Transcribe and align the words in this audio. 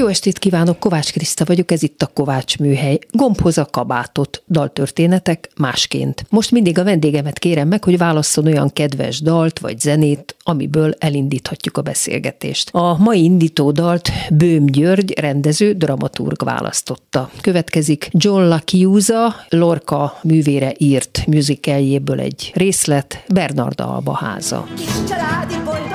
Jó 0.00 0.06
estét 0.06 0.38
kívánok, 0.38 0.78
Kovács 0.78 1.12
Kriszta 1.12 1.44
vagyok, 1.44 1.70
ez 1.70 1.82
itt 1.82 2.02
a 2.02 2.06
Kovács 2.06 2.58
műhely. 2.58 2.98
Gombhoz 3.10 3.58
a 3.58 3.64
kabátot, 3.64 4.42
daltörténetek 4.48 5.50
másként. 5.56 6.24
Most 6.28 6.50
mindig 6.50 6.78
a 6.78 6.84
vendégemet 6.84 7.38
kérem 7.38 7.68
meg, 7.68 7.84
hogy 7.84 7.98
válasszon 7.98 8.46
olyan 8.46 8.72
kedves 8.72 9.20
dalt 9.20 9.58
vagy 9.58 9.80
zenét, 9.80 10.36
amiből 10.42 10.94
elindíthatjuk 10.98 11.76
a 11.76 11.82
beszélgetést. 11.82 12.70
A 12.72 12.96
mai 12.98 13.22
indító 13.22 13.70
dalt 13.70 14.10
Bőm 14.30 14.66
György, 14.66 15.18
rendező, 15.18 15.72
dramaturg 15.72 16.44
választotta. 16.44 17.30
Következik 17.40 18.08
John 18.12 18.42
Lakiusa, 18.42 19.34
Lorca 19.48 20.18
művére 20.22 20.72
írt 20.78 21.24
musicaljéből 21.26 22.20
egy 22.20 22.50
részlet, 22.54 23.24
Bernarda 23.32 23.94
Alba 23.94 24.14
háza. 24.14 24.66
Kis 24.76 24.86
családi 25.08 25.54
boldogság, 25.64 25.89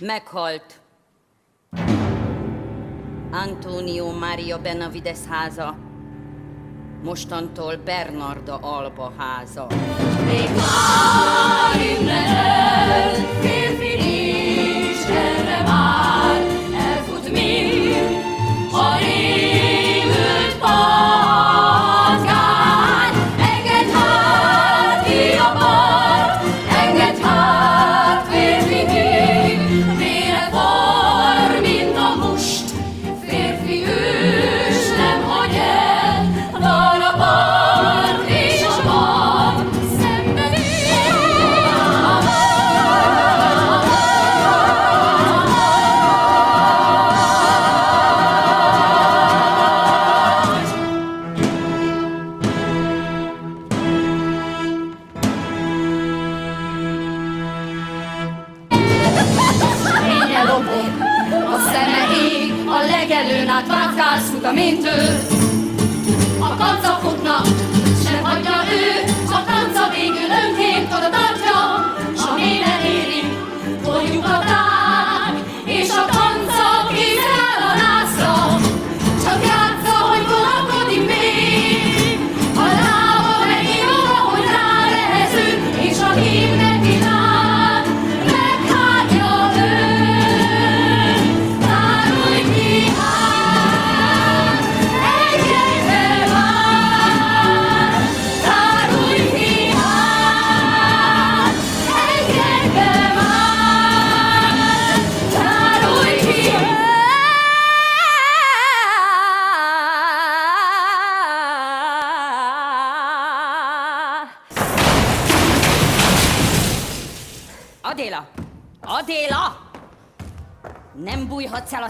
Meghalt. 0.00 0.80
Antonio 3.30 4.12
Maria 4.12 4.58
Benavides 4.58 5.18
háza, 5.28 5.78
mostantól 7.02 7.76
Bernarda 7.76 8.56
Alba 8.56 9.12
háza. 9.16 9.66
Még 10.24 10.50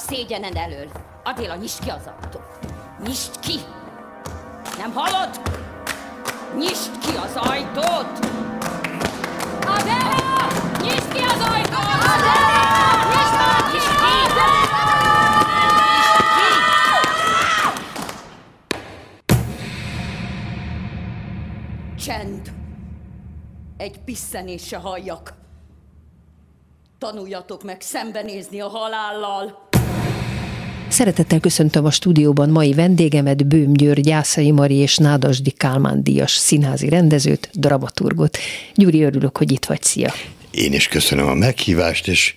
szégyened 0.09 0.57
elől. 0.57 0.91
Adéla, 1.25 1.55
nyisd 1.55 1.85
ki 1.85 1.91
az 1.91 2.07
ajtót. 2.07 2.59
Nyisd 3.07 3.41
ki! 3.41 3.59
Nem 4.79 4.93
hallod? 4.93 5.41
Nyisd 6.59 6.99
ki 6.99 7.17
az 7.17 7.37
ajtót! 7.37 8.19
Adéla! 9.67 10.49
Nyisd 10.81 11.13
ki 11.13 11.23
az 11.23 11.41
ajtót! 11.49 12.05
Adéla! 12.15 12.57
Nyisd, 13.13 13.37
ki! 13.71 13.79
Nyisd! 14.03 14.39
Csend! 22.05 22.53
Egy 23.77 24.01
piszenés 24.01 24.67
se 24.67 24.77
halljak. 24.79 25.35
Tanuljatok 26.99 27.65
meg 27.65 27.81
szembenézni 27.81 28.61
a 28.61 28.69
halállal. 28.69 29.69
Szeretettel 30.89 31.41
köszöntöm 31.41 31.85
a 31.85 31.91
stúdióban 31.91 32.51
mai 32.51 32.73
vendégemet, 32.73 33.47
Bőm 33.47 33.73
György, 33.73 34.01
Gyászai 34.01 34.51
Mari 34.51 34.75
és 34.75 34.97
Nádasdi 34.97 35.51
Kálmán 35.51 36.03
díjas 36.03 36.31
színházi 36.31 36.89
rendezőt, 36.89 37.51
dramaturgot. 37.53 38.39
Gyuri, 38.75 39.03
örülök, 39.03 39.37
hogy 39.37 39.53
itt 39.53 39.65
vagy, 39.65 39.83
szia! 39.83 40.13
Én 40.51 40.73
is 40.73 40.89
köszönöm 40.89 41.27
a 41.27 41.35
meghívást, 41.35 42.09
és 42.09 42.35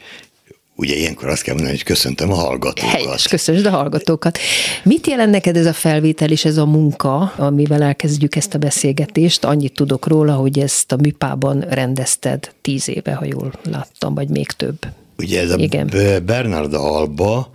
ugye 0.80 0.96
ilyenkor 0.96 1.30
azt 1.30 1.42
kell 1.42 1.54
mondani, 1.54 1.76
hogy 1.76 1.86
köszöntöm 1.86 2.32
a 2.32 2.36
hallgatókat. 2.36 2.92
Helyes, 2.92 3.28
köszönöm 3.28 3.74
a 3.74 3.78
hallgatókat. 3.78 4.40
Mit 4.84 5.08
jelent 5.08 5.32
neked 5.32 5.58
ez 5.58 5.66
a 5.66 5.74
felvétel 5.74 6.32
és 6.32 6.46
ez 6.46 6.58
a 6.58 6.66
munka, 6.66 7.34
amivel 7.38 7.84
elkezdjük 7.84 8.36
ezt 8.36 8.54
a 8.54 8.58
beszélgetést? 8.58 9.44
Annyit 9.44 9.74
tudok 9.74 10.08
róla, 10.08 10.34
hogy 10.34 10.60
ezt 10.60 10.92
a 10.92 10.96
műpában 10.96 11.66
rendezted 11.70 12.52
tíz 12.62 12.90
éve, 12.90 13.14
ha 13.14 13.26
jól 13.26 13.52
láttam, 13.64 14.14
vagy 14.14 14.30
még 14.30 14.48
több. 14.48 14.78
Ugye 15.18 15.42
ez 15.42 15.52
a 15.52 15.58
Igen. 15.58 15.92
Bernarda 16.26 16.96
Alba 16.96 17.52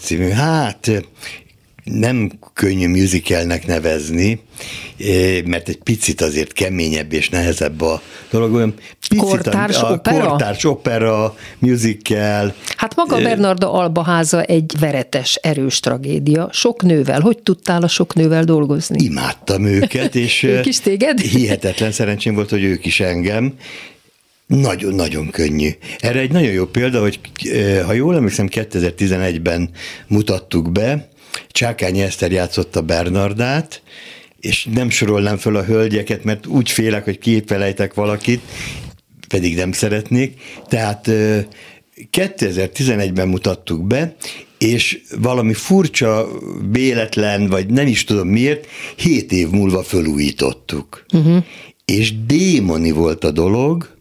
című, 0.00 0.28
hát 0.28 0.90
nem 1.90 2.30
könnyű 2.52 2.88
musicalnek 2.88 3.66
nevezni, 3.66 4.40
mert 5.44 5.68
egy 5.68 5.78
picit 5.82 6.20
azért 6.20 6.52
keményebb 6.52 7.12
és 7.12 7.28
nehezebb 7.28 7.80
a 7.80 8.02
dolog. 8.30 8.54
Olyan 8.54 8.74
picit 9.00 9.18
kortárs 9.18 9.76
a, 9.76 9.88
a 9.88 9.92
opera? 9.92 10.28
Kortárs 10.28 10.64
opera, 10.64 11.36
musical. 11.58 12.54
Hát 12.76 12.96
maga 12.96 13.22
Bernarda 13.22 13.72
Alba 13.72 14.02
háza 14.02 14.42
egy 14.42 14.74
veretes, 14.80 15.34
erős 15.34 15.80
tragédia. 15.80 16.48
Sok 16.52 16.82
nővel. 16.82 17.20
Hogy 17.20 17.38
tudtál 17.38 17.82
a 17.82 17.88
sok 17.88 18.14
nővel 18.14 18.44
dolgozni? 18.44 19.04
Imádtam 19.04 19.64
őket, 19.64 20.14
és 20.14 20.42
ők 20.42 20.66
is 20.66 20.80
téged? 20.80 21.20
hihetetlen 21.20 21.92
szerencsém 21.92 22.34
volt, 22.34 22.50
hogy 22.50 22.62
ők 22.62 22.86
is 22.86 23.00
engem. 23.00 23.54
Nagyon-nagyon 24.46 25.30
könnyű. 25.30 25.70
Erre 25.98 26.18
egy 26.18 26.32
nagyon 26.32 26.52
jó 26.52 26.64
példa, 26.64 27.00
hogy 27.00 27.20
eh, 27.52 27.82
ha 27.86 27.92
jól 27.92 28.16
emlékszem, 28.16 28.48
2011-ben 28.50 29.70
mutattuk 30.06 30.72
be, 30.72 31.08
Csákányi 31.48 32.02
Eszter 32.02 32.32
játszotta 32.32 32.82
Bernardát, 32.82 33.82
és 34.40 34.68
nem 34.72 34.90
sorolnám 34.90 35.36
föl 35.36 35.56
a 35.56 35.64
hölgyeket, 35.64 36.24
mert 36.24 36.46
úgy 36.46 36.70
félek, 36.70 37.04
hogy 37.04 37.18
képelejtek 37.18 37.94
valakit, 37.94 38.40
pedig 39.28 39.56
nem 39.56 39.72
szeretnék. 39.72 40.40
Tehát 40.68 41.10
2011-ben 42.12 43.28
mutattuk 43.28 43.86
be, 43.86 44.16
és 44.58 45.00
valami 45.20 45.54
furcsa, 45.54 46.28
véletlen, 46.70 47.46
vagy 47.46 47.66
nem 47.70 47.86
is 47.86 48.04
tudom 48.04 48.28
miért, 48.28 48.66
hét 48.96 49.32
év 49.32 49.48
múlva 49.48 49.82
fölújítottuk. 49.82 51.04
Uh-huh. 51.12 51.44
És 51.84 52.24
démoni 52.26 52.90
volt 52.90 53.24
a 53.24 53.30
dolog, 53.30 53.96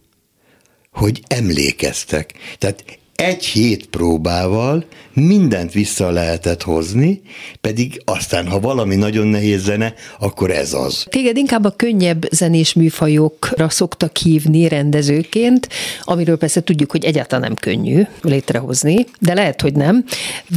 hogy 0.91 1.21
emlékeztek. 1.27 2.33
Tehát 2.57 2.83
egy 3.17 3.45
hét 3.45 3.85
próbával 3.85 4.85
mindent 5.13 5.71
vissza 5.71 6.09
lehetett 6.09 6.61
hozni, 6.61 7.21
pedig 7.61 8.01
aztán, 8.05 8.47
ha 8.47 8.59
valami 8.59 8.95
nagyon 8.95 9.27
nehéz 9.27 9.63
zene, 9.63 9.93
akkor 10.19 10.51
ez 10.51 10.73
az. 10.73 11.05
Téged 11.09 11.37
inkább 11.37 11.63
a 11.63 11.73
könnyebb 11.75 12.27
zenés 12.31 12.73
műfajokra 12.73 13.69
szoktak 13.69 14.17
hívni 14.17 14.67
rendezőként, 14.67 15.69
amiről 16.03 16.37
persze 16.37 16.63
tudjuk, 16.63 16.91
hogy 16.91 17.05
egyáltalán 17.05 17.43
nem 17.43 17.55
könnyű 17.55 18.01
létrehozni, 18.21 19.05
de 19.19 19.33
lehet, 19.33 19.61
hogy 19.61 19.73
nem. 19.73 20.03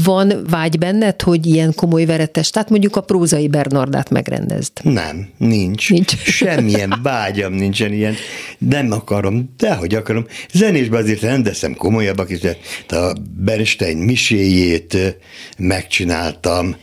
Van 0.05 0.33
vágy 0.51 0.79
benned, 0.79 1.23
hogy 1.23 1.47
ilyen 1.47 1.75
komoly 1.75 2.05
veretes, 2.05 2.51
tehát 2.51 2.71
mondjuk 2.71 2.97
a 2.97 3.01
prózai 3.01 3.49
Bernardát 3.49 4.11
megrendezd? 4.11 4.73
Nem, 4.83 5.29
nincs. 5.37 5.91
nincs. 5.91 6.17
Semmilyen 6.41 7.01
vágyam 7.03 7.53
nincsen 7.53 7.93
ilyen. 7.93 8.15
Nem 8.59 8.93
akarom, 8.93 9.55
de 9.57 9.75
hogy 9.75 9.95
akarom. 9.95 10.27
Zenésben 10.53 11.03
azért 11.03 11.21
rendezem 11.21 11.75
komolyabbak 11.75 12.31
is, 12.31 12.41
a 12.89 13.13
Bernstein 13.37 13.97
misé 13.97 14.41
zenéjét 14.41 15.19
megcsináltam. 15.59 16.77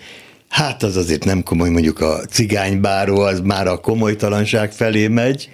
Hát 0.50 0.84
az 0.84 0.98
azért 0.98 1.26
nem 1.26 1.44
komoly, 1.44 1.70
mondjuk 1.70 2.00
a 2.00 2.20
cigánybáró, 2.30 3.20
az 3.20 3.40
már 3.40 3.68
a 3.68 3.78
komolytalanság 3.78 4.72
felé 4.72 5.08
megy, 5.08 5.50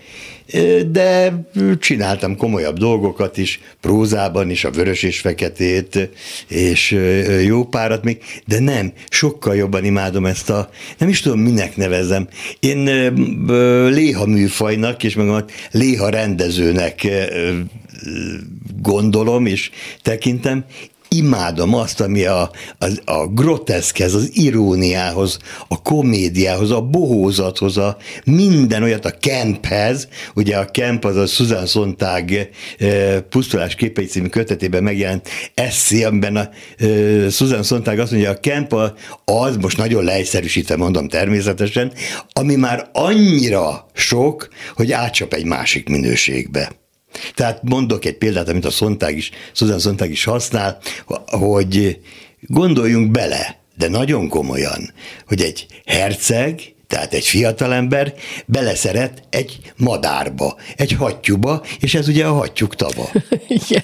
de 0.91 1.33
csináltam 1.79 2.37
komolyabb 2.37 2.77
dolgokat 2.77 3.37
is, 3.37 3.59
prózában 3.81 4.49
is, 4.49 4.63
a 4.63 4.71
vörös 4.71 5.03
és 5.03 5.19
feketét, 5.19 6.09
és 6.47 6.97
jó 7.43 7.65
párat 7.65 8.03
még, 8.03 8.17
de 8.45 8.59
nem, 8.59 8.93
sokkal 9.09 9.55
jobban 9.55 9.85
imádom 9.85 10.25
ezt 10.25 10.49
a, 10.49 10.69
nem 10.97 11.09
is 11.09 11.21
tudom, 11.21 11.39
minek 11.39 11.75
nevezem. 11.77 12.27
Én 12.59 12.83
léha 13.89 14.25
műfajnak, 14.25 15.03
és 15.03 15.15
meg 15.15 15.45
léha 15.71 16.09
rendezőnek 16.09 17.07
gondolom 18.81 19.45
és 19.45 19.69
tekintem, 20.01 20.65
imádom 21.15 21.75
azt, 21.75 22.01
ami 22.01 22.25
a, 22.25 22.51
a, 22.79 23.11
a 23.11 23.27
groteszkhez, 23.27 24.13
az 24.13 24.29
iróniához, 24.33 25.39
a 25.67 25.81
komédiához, 25.81 26.71
a 26.71 26.81
bohózathoz, 26.81 27.77
a 27.77 27.97
minden 28.25 28.83
olyat, 28.83 29.05
a 29.05 29.17
kemphez, 29.19 30.07
ugye 30.35 30.57
a 30.57 30.65
kemp 30.65 31.05
az 31.05 31.15
a 31.15 31.25
Susan 31.25 31.65
Sontag 31.65 32.31
e, 32.77 33.21
Pusztulás 33.21 33.75
képei 33.75 34.05
című 34.05 34.27
kötetében 34.27 34.83
megjelent 34.83 35.29
eszé, 35.53 36.03
amiben 36.03 36.35
a 36.35 36.49
e, 36.77 37.29
Susan 37.29 37.63
Sontag 37.63 37.99
azt 37.99 38.11
mondja, 38.11 38.29
a 38.29 38.39
kemp 38.39 38.75
az, 39.25 39.57
most 39.57 39.77
nagyon 39.77 40.03
leegyszerűsítve 40.03 40.75
mondom 40.75 41.07
természetesen, 41.07 41.91
ami 42.33 42.55
már 42.55 42.89
annyira 42.93 43.85
sok, 43.93 44.47
hogy 44.75 44.91
átcsap 44.91 45.33
egy 45.33 45.45
másik 45.45 45.89
minőségbe. 45.89 46.82
Tehát 47.35 47.63
mondok 47.63 48.05
egy 48.05 48.17
példát, 48.17 48.49
amit 48.49 48.65
a 48.65 48.71
Szontag 48.71 49.15
is, 49.15 49.31
Susan 49.51 49.79
Szontag 49.79 50.09
is 50.09 50.23
használ, 50.23 50.79
hogy 51.25 51.99
gondoljunk 52.41 53.11
bele, 53.11 53.57
de 53.77 53.87
nagyon 53.87 54.27
komolyan, 54.27 54.93
hogy 55.27 55.41
egy 55.41 55.65
herceg, 55.85 56.73
tehát 56.87 57.13
egy 57.13 57.25
fiatalember 57.25 58.13
beleszeret 58.45 59.23
egy 59.29 59.59
madárba, 59.77 60.55
egy 60.75 60.91
hattyúba, 60.91 61.63
és 61.79 61.95
ez 61.95 62.07
ugye 62.07 62.25
a 62.25 62.33
hattyúk 62.33 62.75
tava. 62.75 63.09
Igen. 63.47 63.83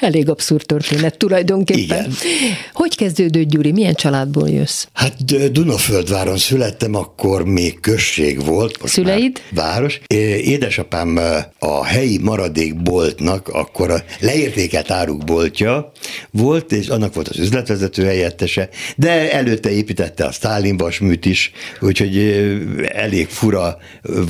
Elég 0.00 0.28
abszurd 0.28 0.66
történet 0.66 1.18
tulajdonképpen. 1.18 2.04
Igen. 2.04 2.56
Hogy 2.72 2.96
kezdődött, 2.96 3.48
Gyuri? 3.48 3.72
Milyen 3.72 3.94
családból 3.94 4.48
jössz? 4.48 4.86
Hát 4.92 5.52
Dunaföldváron 5.52 6.36
születtem, 6.38 6.94
akkor 6.94 7.44
még 7.44 7.80
község 7.80 8.44
volt. 8.44 8.80
Most 8.80 8.92
Szüleid? 8.92 9.40
Város. 9.50 10.00
Édesapám 10.42 11.20
a 11.58 11.84
helyi 11.84 12.18
maradékboltnak, 12.18 13.48
akkor 13.48 13.90
a 13.90 14.02
leértékelt 14.20 14.90
áruk 14.90 15.24
boltja 15.24 15.92
volt, 16.30 16.72
és 16.72 16.88
annak 16.88 17.14
volt 17.14 17.28
az 17.28 17.38
üzletvezető 17.38 18.04
helyettese, 18.04 18.68
de 18.96 19.32
előtte 19.32 19.70
építette 19.70 20.24
a 20.24 20.32
Stálin 20.32 20.76
vasműt 20.76 21.24
is, 21.24 21.52
úgyhogy 21.80 22.18
elég 22.92 23.28
fura 23.28 23.78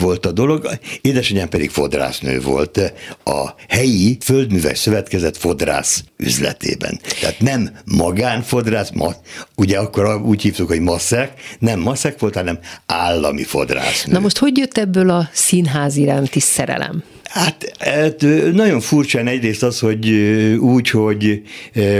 volt 0.01 0.27
a 0.27 0.33
dolog. 0.33 0.69
Édesanyám 1.01 1.49
pedig 1.49 1.71
fodrásznő 1.71 2.41
volt. 2.41 2.93
A 3.25 3.55
helyi 3.69 4.17
földműves 4.21 4.79
szövetkezet 4.79 5.34
úgynevezett 5.35 5.37
fodrász 5.37 6.05
üzletében. 6.17 7.01
Tehát 7.21 7.41
nem 7.41 7.71
magánfodrász, 7.85 8.91
ma, 8.91 9.15
ugye 9.57 9.79
akkor 9.79 10.21
úgy 10.23 10.43
hívtuk, 10.43 10.69
hogy 10.69 10.81
maszek, 10.81 11.33
nem 11.59 11.81
maszek 11.81 12.19
volt, 12.19 12.35
hanem 12.35 12.59
állami 12.87 13.45
fodrász. 13.45 14.05
Na 14.05 14.19
most 14.19 14.39
hogy 14.39 14.59
jött 14.59 14.79
ebből 14.79 15.11
a 15.11 15.29
színház 15.33 15.97
iránti 15.97 16.41
szerelem? 16.41 17.03
Hát, 17.25 17.77
hát 17.79 18.21
nagyon 18.53 18.81
furcsán 18.81 19.27
egyrészt 19.27 19.63
az, 19.63 19.79
hogy 19.79 20.11
úgy, 20.59 20.91
hogy 20.91 21.43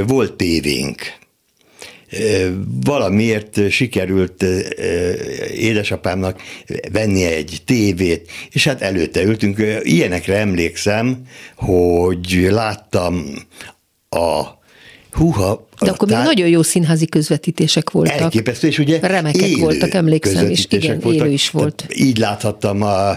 volt 0.07 0.33
tévénk, 0.33 1.23
valamiért 2.85 3.71
sikerült 3.71 4.45
édesapámnak 5.55 6.41
vennie 6.93 7.31
egy 7.31 7.63
tévét, 7.65 8.31
és 8.51 8.65
hát 8.65 8.83
előtte 8.83 9.23
ültünk. 9.23 9.63
Ilyenekre 9.83 10.37
emlékszem, 10.37 11.23
hogy 11.57 12.47
láttam 12.51 13.25
a 14.09 14.43
Húha, 15.15 15.69
de 15.81 15.91
akkor 15.91 16.09
még 16.09 16.17
nagyon 16.17 16.49
jó 16.49 16.63
színházi 16.63 17.07
közvetítések 17.07 17.91
voltak. 17.91 18.17
Elképesztő, 18.17 18.67
és 18.67 18.79
ugye 18.79 18.99
Remekek 19.01 19.43
élő 19.43 19.61
voltak, 19.61 19.95
emlékszem, 19.95 20.51
és 20.51 20.67
igen, 20.71 21.01
voltak. 21.01 21.21
élő 21.21 21.33
is 21.33 21.51
volt. 21.51 21.75
Tehát 21.75 21.97
így 21.97 22.19
láthattam 22.19 22.83
a, 22.83 23.11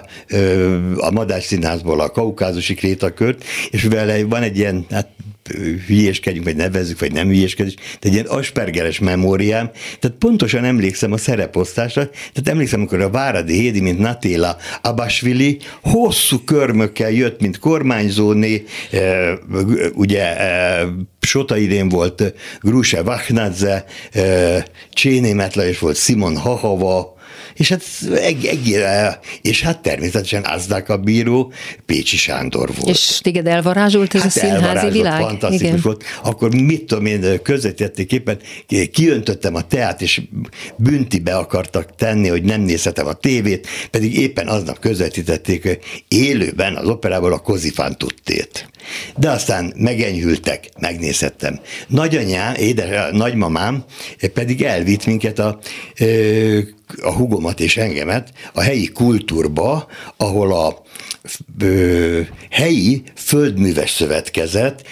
a 0.97 1.11
Madás 1.11 1.43
Színházból 1.43 1.99
a 1.99 2.09
kaukázusi 2.09 2.73
krétakört, 2.73 3.43
és 3.69 3.83
vele 3.83 4.25
van 4.25 4.41
egy 4.41 4.57
ilyen, 4.57 4.85
hát 4.89 5.07
hülyéskedjünk, 5.87 6.45
vagy 6.45 6.55
nevezzük, 6.55 6.99
vagy 6.99 7.11
nem 7.11 7.27
hülyéskedés, 7.27 7.73
de 7.73 8.07
egy 8.07 8.13
ilyen 8.13 8.25
aspergeres 8.25 8.99
memóriám, 8.99 9.71
tehát 9.99 10.17
pontosan 10.17 10.63
emlékszem 10.63 11.11
a 11.11 11.17
szereposztásra, 11.17 12.09
tehát 12.09 12.47
emlékszem, 12.49 12.79
amikor 12.79 13.01
a 13.01 13.09
Váradi 13.09 13.53
Hédi, 13.53 13.79
mint 13.79 13.99
Natéla 13.99 14.57
Abasvili 14.81 15.59
hosszú 15.81 16.39
körmökkel 16.39 17.11
jött, 17.11 17.41
mint 17.41 17.59
kormányzóné, 17.59 18.63
ugye 19.93 20.35
Sota 21.19 21.57
idén 21.57 21.89
volt 21.89 22.33
Gruse 22.59 23.01
Vachnadze, 23.01 23.85
Cséné 24.93 25.33
Metla, 25.33 25.65
és 25.65 25.79
volt 25.79 25.97
Simon 25.97 26.37
Hahava, 26.37 27.16
és 27.57 27.69
hát, 27.69 27.83
eg, 28.15 28.45
eg, 28.45 28.59
és 29.41 29.61
hát 29.61 29.81
természetesen 29.81 30.43
Azdák 30.43 30.89
a 30.89 30.97
bíró, 30.97 31.51
Pécsi 31.85 32.17
Sándor 32.17 32.69
volt. 32.75 32.89
És 32.89 33.19
téged 33.21 33.47
elvarázsolt 33.47 34.15
ez 34.15 34.21
hát 34.21 34.35
a 34.35 34.39
színházi 34.39 34.89
világ? 34.89 35.21
fantasztikus 35.21 35.67
Igen. 35.67 35.79
volt. 35.83 36.03
Akkor 36.23 36.55
mit 36.55 36.85
tudom 36.85 37.05
én, 37.05 37.41
közvetették 37.41 38.11
éppen, 38.11 38.39
kiöntöttem 38.91 39.55
a 39.55 39.61
teát, 39.61 40.01
és 40.01 40.21
büntibe 40.75 41.35
akartak 41.35 41.95
tenni, 41.95 42.27
hogy 42.27 42.43
nem 42.43 42.61
nézhetem 42.61 43.07
a 43.07 43.13
tévét, 43.13 43.67
pedig 43.91 44.17
éppen 44.17 44.47
aznap 44.47 44.79
közvetítették 44.79 45.79
élőben 46.07 46.75
az 46.75 46.87
operából 46.87 47.33
a 47.33 47.37
Kozifán 47.37 47.97
tuttét. 47.97 48.69
De 49.15 49.29
aztán 49.29 49.73
megenyhültek, 49.75 50.69
megnézhettem. 50.79 51.59
Nagyanyám, 51.87 52.53
édes, 52.53 53.11
nagymamám 53.11 53.83
pedig 54.33 54.61
elvitt 54.61 55.05
minket 55.05 55.39
a, 55.39 55.59
a 57.01 57.11
hugomat 57.11 57.59
és 57.59 57.77
engemet 57.77 58.31
a 58.53 58.61
helyi 58.61 58.87
kultúrba, 58.87 59.87
ahol 60.17 60.53
a 60.53 60.83
ö, 61.59 62.21
helyi 62.49 63.03
földműves 63.15 63.89
szövetkezet 63.89 64.83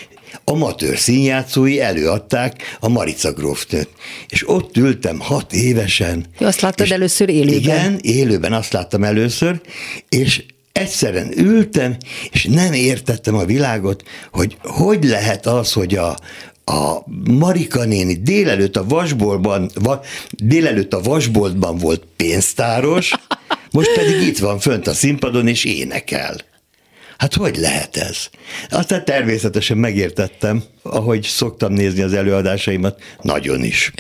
amatőr 0.44 0.98
színjátszói 0.98 1.82
előadták 1.82 2.78
a 2.80 2.88
Marica 2.88 3.34
Gróftőt. 3.34 3.90
És 4.28 4.50
ott 4.50 4.78
ültem 4.78 5.20
hat 5.20 5.54
évesen. 5.54 6.26
Azt 6.40 6.62
láttad 6.62 6.92
először 6.92 7.30
élőben? 7.30 7.58
Igen, 7.58 8.00
élőben 8.02 8.54
azt 8.54 8.74
láttam 8.74 9.04
először, 9.04 9.62
és 10.10 10.44
egyszerűen 10.78 11.38
ültem, 11.38 11.98
és 12.32 12.44
nem 12.44 12.74
értettem 12.74 13.36
a 13.36 13.46
világot, 13.46 14.04
hogy 14.32 14.58
hogy 14.62 15.04
lehet 15.04 15.46
az, 15.46 15.74
hogy 15.74 15.96
a, 15.96 16.18
a 16.66 17.04
Marika 17.32 17.84
néni 17.84 18.14
délelőtt 18.14 18.76
a 18.76 18.88
vasboltban, 18.88 19.70
va, 19.74 20.02
délelőtt 20.30 20.94
a 20.94 21.02
vasboltban 21.02 21.78
volt 21.78 22.04
pénztáros, 22.16 23.14
most 23.72 23.94
pedig 23.94 24.22
itt 24.22 24.38
van 24.38 24.60
fönt 24.60 24.88
a 24.88 24.94
színpadon 24.94 25.48
és 25.48 25.64
énekel. 25.64 26.36
Hát 27.18 27.34
hogy 27.34 27.56
lehet 27.58 27.98
ez? 27.98 28.30
Aztán 28.70 29.06
természetesen 29.06 29.78
megértettem, 29.78 30.64
ahogy 30.82 31.24
szoktam 31.24 31.74
nézni 31.74 32.02
az 32.02 32.14
előadásaimat, 32.14 33.02
nagyon 33.22 33.64
is. 33.64 33.92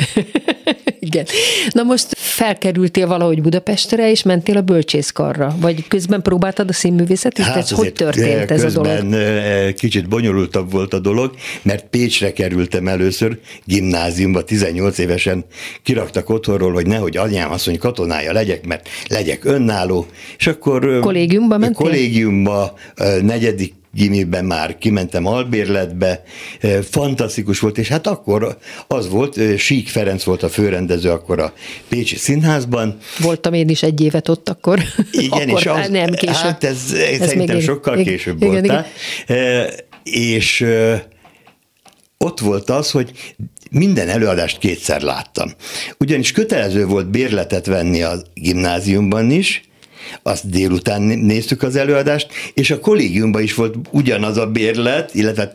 Igen. 1.00 1.25
Na 1.70 1.84
most 1.84 2.15
felkerültél 2.36 3.08
valahogy 3.08 3.42
Budapestre, 3.42 4.10
és 4.12 4.24
mentél 4.24 4.58
a 4.58 4.62
bölcsészkarra? 4.62 5.56
Vagy 5.60 5.88
közben 5.88 6.22
próbáltad 6.22 6.70
a 6.70 6.74
színművészetet? 6.74 7.46
Hát 7.46 7.70
hogy 7.70 7.94
történt 7.94 8.51
ez 8.51 8.63
a 8.63 8.82
dolog? 8.82 9.74
kicsit 9.74 10.10
bonyolultabb 10.10 10.72
volt 10.72 10.94
a 10.94 11.00
dolog, 11.00 11.36
mert 11.62 11.86
Pécsre 11.89 12.34
kerültem 12.34 12.88
először 12.88 13.39
gimnáziumba, 13.65 14.44
18 14.44 14.98
évesen 14.98 15.46
kiraktak 15.84 16.30
otthonról, 16.30 16.74
hogy 16.74 16.88
nehogy 16.88 17.18
anyám 17.18 17.51
asszony 17.51 17.77
katonája 17.77 18.34
legyek, 18.34 18.65
mert 18.65 18.89
legyek 19.08 19.46
önálló, 19.46 20.06
és 20.38 20.48
akkor 20.48 21.00
kollégiumba 21.00 21.58
mentél? 21.58 21.86
Kollégiumba, 21.86 22.74
negyedik 23.22 23.74
gimiben 23.96 24.46
már 24.46 24.78
kimentem 24.78 25.25
albérletbe, 25.25 26.24
fantasztikus 26.90 27.60
volt, 27.60 27.78
és 27.78 27.88
hát 27.88 28.08
akkor 28.08 28.58
az 28.88 29.10
volt, 29.10 29.58
Sík 29.58 29.88
Ferenc 29.88 30.24
volt 30.24 30.44
a 30.44 30.50
főrendező 30.50 31.10
akkor 31.10 31.40
a 31.40 31.54
Pécsi 31.88 32.16
Színházban. 32.16 32.98
Voltam 33.20 33.54
én 33.54 33.70
is 33.70 33.84
egy 33.84 34.02
évet 34.02 34.30
ott 34.30 34.50
akkor. 34.50 34.80
Igen, 35.12 35.32
akkor, 35.50 35.60
és 35.60 35.66
az, 35.66 35.90
nem 35.90 36.12
később. 36.12 36.36
Hát 36.36 36.64
ez, 36.64 36.78
ez 36.92 37.28
szerintem 37.28 37.56
még 37.56 37.66
sokkal 37.66 37.94
igen, 38.00 38.06
később 38.06 38.42
igen, 38.42 38.50
voltál. 38.52 38.88
Igen. 39.28 39.70
És 40.04 40.66
ott 42.18 42.40
volt 42.40 42.70
az, 42.70 42.92
hogy 42.92 43.12
minden 43.72 44.10
előadást 44.10 44.58
kétszer 44.58 45.02
láttam. 45.02 45.52
Ugyanis 45.98 46.32
kötelező 46.32 46.86
volt 46.86 47.10
bérletet 47.10 47.66
venni 47.66 48.02
a 48.02 48.22
gimnáziumban 48.34 49.32
is, 49.32 49.65
azt 50.24 50.50
délután 50.50 51.02
néztük 51.02 51.64
az 51.64 51.76
előadást, 51.76 52.28
és 52.54 52.72
a 52.72 52.80
kollégiumban 52.80 53.42
is 53.42 53.54
volt 53.54 53.76
ugyanaz 53.92 54.38
a 54.38 54.48
bérlet, 54.48 55.14
illetve 55.14 55.52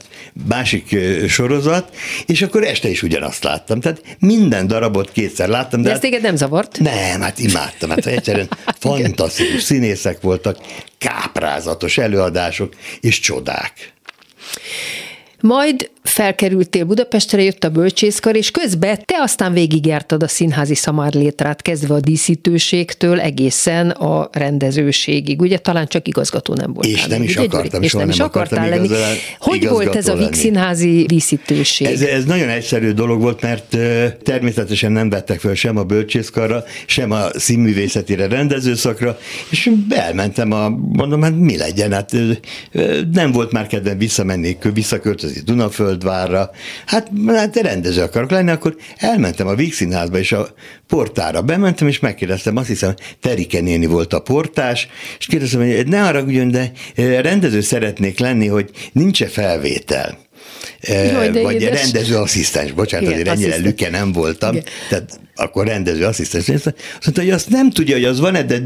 másik 0.49 0.97
sorozat, 1.28 1.97
és 2.26 2.42
akkor 2.42 2.64
este 2.64 2.88
is 2.88 3.02
ugyanazt 3.02 3.45
láttam. 3.45 3.80
Tehát 3.80 4.02
minden 4.19 4.66
darabot 4.66 5.12
kétszer 5.12 5.49
láttam. 5.49 5.83
De, 5.83 5.88
de 5.88 5.95
ez 5.95 6.00
hát, 6.00 6.11
téged 6.11 6.23
nem 6.23 6.37
zavart? 6.37 6.78
Nem, 6.78 7.21
hát 7.21 7.38
imádtam. 7.38 7.90
Hát 7.90 8.07
egyszerűen 8.07 8.49
fantasztikus 8.80 9.62
színészek 9.62 10.21
voltak, 10.21 10.59
káprázatos 10.99 11.99
előadások 11.99 12.75
és 13.00 13.21
csodák. 13.21 13.92
Majd 15.40 15.90
felkerültél 16.02 16.85
Budapestre, 16.85 17.42
jött 17.42 17.64
a 17.64 17.71
bölcsészkar, 17.71 18.37
és 18.37 18.50
közben 18.50 18.99
te 19.04 19.14
aztán 19.21 19.52
végigjártad 19.52 20.23
a 20.23 20.28
színházi 20.28 20.75
szamárlétrát, 20.75 21.62
kezdve 21.62 21.95
a 21.95 22.00
díszítőségtől 22.00 23.21
egészen 23.21 23.90
a 23.90 24.28
rendezőségig. 24.33 25.40
Ugye 25.40 25.59
talán 25.59 25.87
csak 25.87 26.09
igazgató 26.09 26.54
nem 26.54 26.73
voltál. 26.73 26.92
És 26.92 27.07
nem 27.07 27.23
is 27.23 27.37
ugye, 27.37 27.47
akartam, 27.47 27.83
és 27.83 27.92
nem, 27.92 28.00
nem 28.00 28.11
is 28.11 28.21
akartál 28.21 28.69
lenni. 28.69 28.88
Hogy 29.38 29.69
volt 29.69 29.95
ez 29.95 30.09
a 30.09 30.16
Víg 30.16 30.33
színházi 30.33 31.04
díszítőség? 31.07 31.87
Ez, 31.87 32.00
ez 32.00 32.25
nagyon 32.25 32.49
egyszerű 32.49 32.90
dolog 32.90 33.21
volt, 33.21 33.40
mert 33.40 33.76
természetesen 34.23 34.92
nem 34.92 35.11
vettek 35.11 35.40
fel 35.40 35.54
sem 35.54 35.76
a 35.76 35.85
bölcsészkarra, 35.85 36.64
sem 36.87 37.11
a 37.11 37.25
színművészetére 37.35 38.26
rendezőszakra, 38.26 39.19
és 39.50 39.71
elmentem 39.88 40.52
a, 40.52 40.69
mondom, 40.69 41.23
hát 41.23 41.37
mi 41.37 41.57
legyen, 41.57 41.92
hát 41.92 42.12
nem 43.12 43.33
volt 43.33 43.52
már 43.52 43.66
kedvem 43.66 43.99
visszamenni, 43.99 44.59
visszaköltözni 44.73 45.40
Dunaföld, 45.45 45.89
Földvárra, 45.90 46.50
hát, 46.87 47.11
hát 47.26 47.56
rendező 47.56 48.02
akarok 48.02 48.30
lenni, 48.30 48.50
akkor 48.50 48.76
elmentem 48.97 49.47
a 49.47 49.54
Víg 49.54 49.73
Színházba, 49.73 50.18
és 50.18 50.32
a 50.32 50.49
portára 50.87 51.42
bementem, 51.42 51.88
és 51.88 52.00
megkérdeztem, 52.00 52.56
azt 52.56 52.68
hiszem, 52.68 52.94
Terike 53.20 53.61
néni 53.61 53.87
volt 53.87 54.12
a 54.12 54.20
portás, 54.20 54.88
és 55.18 55.26
kérdeztem, 55.26 55.61
hogy 55.61 55.87
ne 55.87 55.99
haragudjon, 55.99 56.50
de 56.50 56.73
eh, 56.94 57.20
rendező 57.23 57.61
szeretnék 57.61 58.18
lenni, 58.18 58.47
hogy 58.47 58.70
nincs-e 58.92 59.26
felvétel. 59.26 60.18
Jaj, 60.83 61.42
vagy 61.42 61.62
édes. 61.62 61.83
rendező 61.83 62.16
asszisztens, 62.16 62.73
bocsánat, 62.73 63.11
Igen, 63.11 63.21
azért 63.21 63.38
ennyire 63.38 63.57
lüke 63.57 63.90
nem 63.90 64.12
voltam, 64.12 64.52
Igen. 64.52 64.64
tehát 64.88 65.21
akkor 65.35 65.66
rendező 65.66 66.04
asszisztens. 66.04 66.49
Azt 66.49 66.75
mondta, 67.04 67.23
hogy 67.23 67.30
azt 67.30 67.49
nem 67.49 67.71
tudja, 67.71 67.95
hogy 67.95 68.04
az 68.04 68.21
van-e, 68.21 68.42
de, 68.42 68.62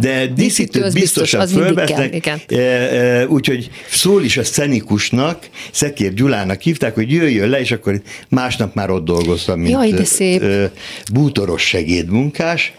de 0.00 0.26
díszítőt 0.26 0.92
biztosan 0.92 1.40
biztos, 1.40 1.62
fölvesznek, 1.62 3.28
úgyhogy 3.28 3.70
szól 3.90 4.24
is 4.24 4.36
a 4.36 4.44
szenikusnak, 4.44 5.48
Szekér 5.70 6.14
Gyulának 6.14 6.60
hívták, 6.60 6.94
hogy 6.94 7.10
jöjjön 7.12 7.48
le, 7.48 7.60
és 7.60 7.72
akkor 7.72 8.02
másnap 8.28 8.74
már 8.74 8.90
ott 8.90 9.04
dolgoztam, 9.04 9.58
mint 9.58 9.70
Jaj, 9.70 9.90
de 9.90 10.04
szép. 10.04 10.44
bútoros 11.12 11.62
segédmunkás, 11.62 12.72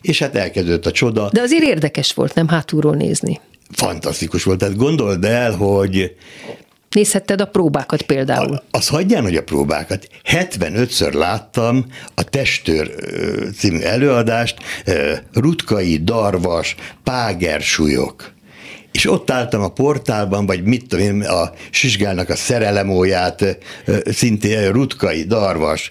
és 0.00 0.18
hát 0.18 0.36
elkezdődött 0.36 0.86
a 0.86 0.90
csoda. 0.90 1.28
De 1.32 1.40
azért 1.40 1.62
érdekes 1.62 2.12
volt, 2.12 2.34
nem 2.34 2.48
hátulról 2.48 2.94
nézni. 2.94 3.40
Fantasztikus 3.70 4.42
volt, 4.42 4.58
tehát 4.58 4.76
gondold 4.76 5.24
el, 5.24 5.52
hogy 5.52 6.14
Nézhetted 6.92 7.40
a 7.40 7.46
próbákat 7.46 8.02
például? 8.02 8.54
A, 8.54 8.62
azt 8.70 8.88
hagyján, 8.88 9.22
hogy 9.22 9.36
a 9.36 9.42
próbákat. 9.42 10.08
75-ször 10.24 11.12
láttam 11.12 11.86
a 12.14 12.22
Testőr 12.22 12.94
című 13.56 13.78
előadást, 13.78 14.56
Rutkai, 15.32 15.96
Darvas, 16.04 16.74
Págersúlyok 17.04 18.32
és 18.92 19.10
ott 19.10 19.30
álltam 19.30 19.62
a 19.62 19.68
portálban, 19.68 20.46
vagy 20.46 20.62
mit 20.62 20.86
tudom 20.88 21.04
én, 21.04 21.22
a 21.22 21.52
Sisgálnak 21.70 22.28
a 22.28 22.36
szerelemóját, 22.36 23.58
szintén 24.04 24.72
Rutkai, 24.72 25.22
Darvas, 25.22 25.90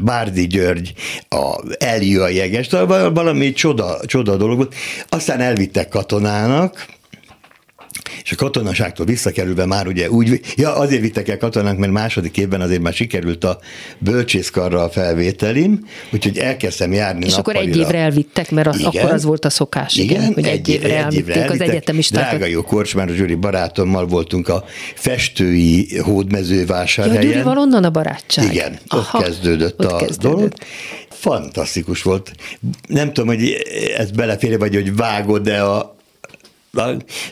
Bárdi 0.00 0.46
György, 0.46 0.92
a 1.28 1.60
Eljő 1.78 2.20
a 2.20 2.28
jeges, 2.28 2.68
valami 3.12 3.52
csoda, 3.52 4.00
csoda 4.06 4.36
dolog 4.36 4.56
volt. 4.56 4.74
Aztán 5.08 5.40
elvittek 5.40 5.88
katonának, 5.88 6.86
és 8.24 8.32
a 8.32 8.36
katonaságtól 8.36 9.06
visszakerülve 9.06 9.66
már 9.66 9.86
ugye 9.86 10.10
úgy, 10.10 10.40
ja 10.56 10.76
azért 10.76 11.00
vittek 11.00 11.28
el 11.28 11.36
katonák, 11.36 11.76
mert 11.76 11.92
második 11.92 12.36
évben 12.36 12.60
azért 12.60 12.82
már 12.82 12.92
sikerült 12.92 13.44
a 13.44 13.58
bölcsészkarra 13.98 14.82
a 14.82 14.88
felvételim, 14.90 15.86
úgyhogy 16.10 16.38
elkezdtem 16.38 16.92
járni 16.92 17.26
És 17.26 17.34
nappalira. 17.34 17.60
akkor 17.62 17.72
egy 17.72 17.78
évre 17.80 17.98
elvittek, 17.98 18.50
mert 18.50 18.74
igen, 18.74 18.86
akkor 18.86 19.10
az 19.12 19.24
volt 19.24 19.44
a 19.44 19.50
szokás, 19.50 19.96
igen, 19.96 20.20
igen 20.20 20.34
hogy 20.34 20.44
egy, 20.44 20.50
egy 20.52 20.68
évre, 20.68 21.06
egy 21.06 21.14
évre 21.14 21.34
elvitték 21.34 21.60
az 21.60 21.68
egyetemisták. 21.68 22.28
Drága 22.28 22.46
jó 22.46 22.62
Korcsmár 22.62 23.08
Zsuri 23.08 23.34
barátommal 23.34 24.06
voltunk 24.06 24.48
a 24.48 24.64
festői 24.94 25.98
hódmezővásárhelyen. 25.98 27.22
Ja, 27.22 27.28
Gyurival 27.28 27.58
onnan 27.58 27.84
a 27.84 27.90
barátság. 27.90 28.52
Igen, 28.52 28.78
Aha, 28.88 29.18
ott 29.18 29.24
kezdődött 29.24 29.80
ott 29.80 29.92
a 29.92 29.96
kezdődött. 29.96 30.32
dolog 30.32 30.52
fantasztikus 31.08 32.02
volt. 32.02 32.32
Nem 32.86 33.12
tudom, 33.12 33.28
hogy 33.28 33.56
ez 33.96 34.10
belefér, 34.10 34.58
vagy 34.58 34.74
hogy 34.74 34.96
vágod, 34.96 35.42
de 35.42 35.60
a, 35.60 35.96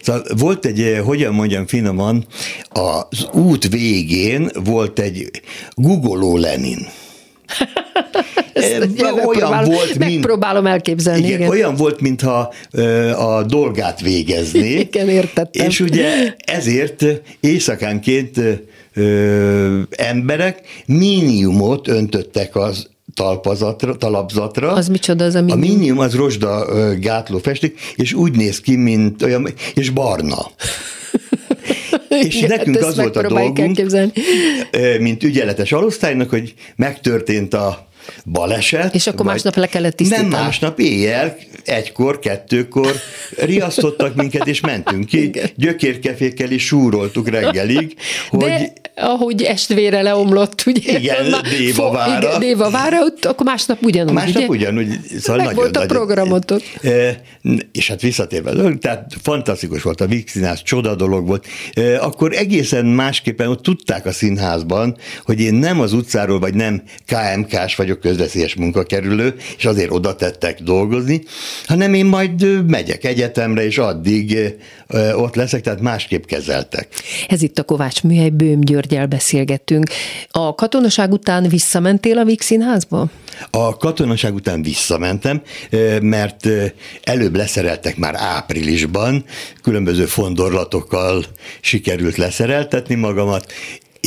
Szóval 0.02 0.24
volt 0.36 0.66
egy, 0.66 0.80
eh, 0.80 1.00
hogyan 1.00 1.34
mondjam 1.34 1.66
finoman, 1.66 2.24
az 2.68 3.28
út 3.32 3.68
végén 3.68 4.50
volt 4.64 4.98
egy 4.98 5.30
googoló 5.74 6.36
Lenin. 6.36 6.86
Ezt 8.52 8.72
eh, 8.98 9.26
olyan 9.26 9.64
volt, 9.64 9.98
mint, 9.98 9.98
megpróbálom 9.98 10.66
elképzelni. 10.66 11.26
Igen, 11.26 11.38
igen. 11.38 11.50
Olyan 11.50 11.74
volt, 11.74 12.00
mintha 12.00 12.52
eh, 12.70 13.26
a 13.28 13.42
dolgát 13.42 14.00
végezné. 14.00 14.70
Igen, 14.88 15.08
értettem. 15.08 15.66
És 15.66 15.80
ugye 15.80 16.34
ezért 16.36 17.04
éjszakánként 17.40 18.40
ö, 18.94 19.80
emberek 19.90 20.60
míniumot 20.86 21.88
öntöttek 21.88 22.56
az 22.56 22.88
talpazatra, 23.16 23.96
talapzatra. 23.96 24.72
Az 24.72 24.88
micsoda 24.88 25.24
az 25.24 25.34
a 25.34 25.42
minium? 25.42 25.62
A 25.62 25.66
minium 25.66 25.98
az 25.98 26.14
rozsda 26.14 26.66
gátló 27.00 27.38
festék, 27.38 27.80
és 27.94 28.12
úgy 28.12 28.36
néz 28.36 28.60
ki, 28.60 28.76
mint 28.76 29.22
olyan, 29.22 29.48
és 29.74 29.90
barna. 29.90 30.36
és 32.08 32.34
Igen, 32.36 32.48
nekünk 32.48 32.76
az 32.76 32.96
volt 32.96 33.16
a 33.16 33.28
dolgunk, 33.28 33.80
mint 34.98 35.22
ügyeletes 35.22 35.72
alosztálynak, 35.72 36.30
hogy 36.30 36.54
megtörtént 36.76 37.54
a 37.54 37.86
baleset. 38.24 38.94
És 38.94 39.06
akkor 39.06 39.26
másnap 39.26 39.56
le 39.56 39.66
kellett 39.66 39.96
tisztítani. 39.96 40.28
Nem 40.28 40.40
másnap 40.40 40.80
éjjel, 40.80 41.36
egykor, 41.64 42.18
kettőkor 42.18 42.94
riasztottak 43.36 44.14
minket, 44.14 44.46
és 44.46 44.60
mentünk 44.60 45.06
ki. 45.06 45.30
Gyökérkefékkel 45.54 46.50
is 46.50 46.64
súroltuk 46.64 47.28
reggelig, 47.28 47.94
hogy... 48.28 48.48
De 48.48 48.72
ahogy 48.96 49.42
estvére 49.42 50.02
leomlott, 50.02 50.62
ugye? 50.66 50.98
Igen, 50.98 51.34
Dévavára. 51.58 52.28
Igen, 52.28 52.40
Dévavára, 52.40 53.00
ott, 53.00 53.24
akkor 53.24 53.46
másnap 53.46 53.82
ugyanúgy, 53.82 54.12
Másnap 54.12 54.36
ugye? 54.36 54.46
ugyanúgy. 54.46 54.98
Szóval 55.18 55.36
Meg 55.36 55.46
nagyon, 55.46 55.54
volt 55.54 55.76
a 55.76 55.78
nagyon, 55.78 55.96
programotok. 55.96 56.60
E, 56.82 57.20
és 57.72 57.88
hát 57.88 58.00
visszatérve, 58.00 58.76
tehát 58.80 59.12
fantasztikus 59.22 59.82
volt 59.82 60.00
a 60.00 60.06
Színház, 60.26 60.62
csoda 60.62 60.94
dolog 60.94 61.26
volt. 61.26 61.46
E, 61.74 62.02
akkor 62.02 62.32
egészen 62.32 62.86
másképpen 62.86 63.48
ott 63.48 63.62
tudták 63.62 64.06
a 64.06 64.12
színházban, 64.12 64.96
hogy 65.24 65.40
én 65.40 65.54
nem 65.54 65.80
az 65.80 65.92
utcáról, 65.92 66.38
vagy 66.38 66.54
nem 66.54 66.82
KMK-s 67.06 67.76
vagyok 67.76 67.95
közveszélyes 67.98 68.54
munkakerülő, 68.54 69.34
és 69.56 69.64
azért 69.64 69.90
oda 69.90 70.14
tettek 70.14 70.62
dolgozni, 70.62 71.22
hanem 71.66 71.94
én 71.94 72.06
majd 72.06 72.66
megyek 72.66 73.04
egyetemre, 73.04 73.64
és 73.64 73.78
addig 73.78 74.38
ott 75.14 75.34
leszek, 75.34 75.60
tehát 75.60 75.80
másképp 75.80 76.24
kezeltek. 76.24 76.88
Ez 77.28 77.42
itt 77.42 77.58
a 77.58 77.62
Kovács 77.62 78.02
Műhely, 78.02 78.30
Bőm 78.30 78.60
Györgyel 78.60 79.06
beszélgettünk. 79.06 79.86
A 80.30 80.54
katonaság 80.54 81.12
után 81.12 81.48
visszamentél 81.48 82.18
a 82.18 82.24
Víg 82.24 82.40
Színházba? 82.40 83.06
A 83.50 83.76
katonaság 83.76 84.34
után 84.34 84.62
visszamentem, 84.62 85.42
mert 86.00 86.48
előbb 87.02 87.36
leszereltek 87.36 87.96
már 87.96 88.14
áprilisban, 88.16 89.24
különböző 89.62 90.04
fondorlatokkal 90.04 91.24
sikerült 91.60 92.16
leszereltetni 92.16 92.94
magamat, 92.94 93.52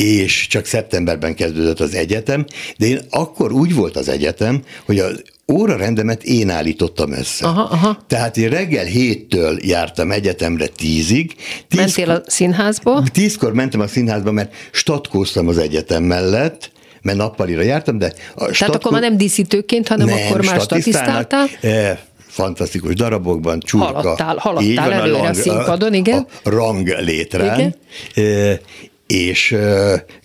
és 0.00 0.46
csak 0.46 0.66
szeptemberben 0.66 1.34
kezdődött 1.34 1.80
az 1.80 1.94
egyetem, 1.94 2.44
de 2.78 2.86
én 2.86 3.00
akkor 3.10 3.52
úgy 3.52 3.74
volt 3.74 3.96
az 3.96 4.08
egyetem, 4.08 4.62
hogy 4.84 4.98
az 4.98 5.22
óra 5.52 5.76
rendemet 5.76 6.22
én 6.22 6.50
állítottam 6.50 7.12
össze. 7.12 7.46
Aha, 7.46 7.62
aha. 7.62 7.98
Tehát 8.06 8.36
én 8.36 8.48
reggel 8.48 8.84
héttől 8.84 9.58
jártam 9.62 10.10
egyetemre 10.10 10.66
tízig. 10.66 11.34
Tíz 11.68 11.78
Mentél 11.78 12.10
a 12.10 12.22
színházba? 12.26 13.02
Tízkor 13.12 13.52
mentem 13.52 13.80
a 13.80 13.86
színházba, 13.86 14.32
mert 14.32 14.54
statkóztam 14.70 15.48
az 15.48 15.58
egyetem 15.58 16.02
mellett, 16.02 16.70
mert 17.02 17.18
nappalira 17.18 17.62
jártam, 17.62 17.98
de... 17.98 18.06
A 18.34 18.38
Tehát 18.38 18.54
statkó... 18.54 18.74
akkor 18.74 18.92
már 18.92 19.00
nem 19.00 19.16
díszítőként, 19.16 19.88
hanem 19.88 20.06
nem, 20.06 20.18
akkor 20.26 20.44
már 20.44 20.60
statisztáltál? 20.60 21.48
Eh, 21.60 21.98
fantasztikus 22.26 22.94
darabokban, 22.94 23.60
csurka. 23.60 23.86
Haladtál, 23.86 24.36
haladtál 24.36 24.92
előre 24.92 25.18
a, 25.18 25.28
a 25.28 25.34
színpadon, 25.34 25.94
igen. 25.94 26.26
A 26.42 26.50
rang 26.50 26.88
létrán. 26.88 27.58
Igen. 27.58 28.60
És 29.10 29.56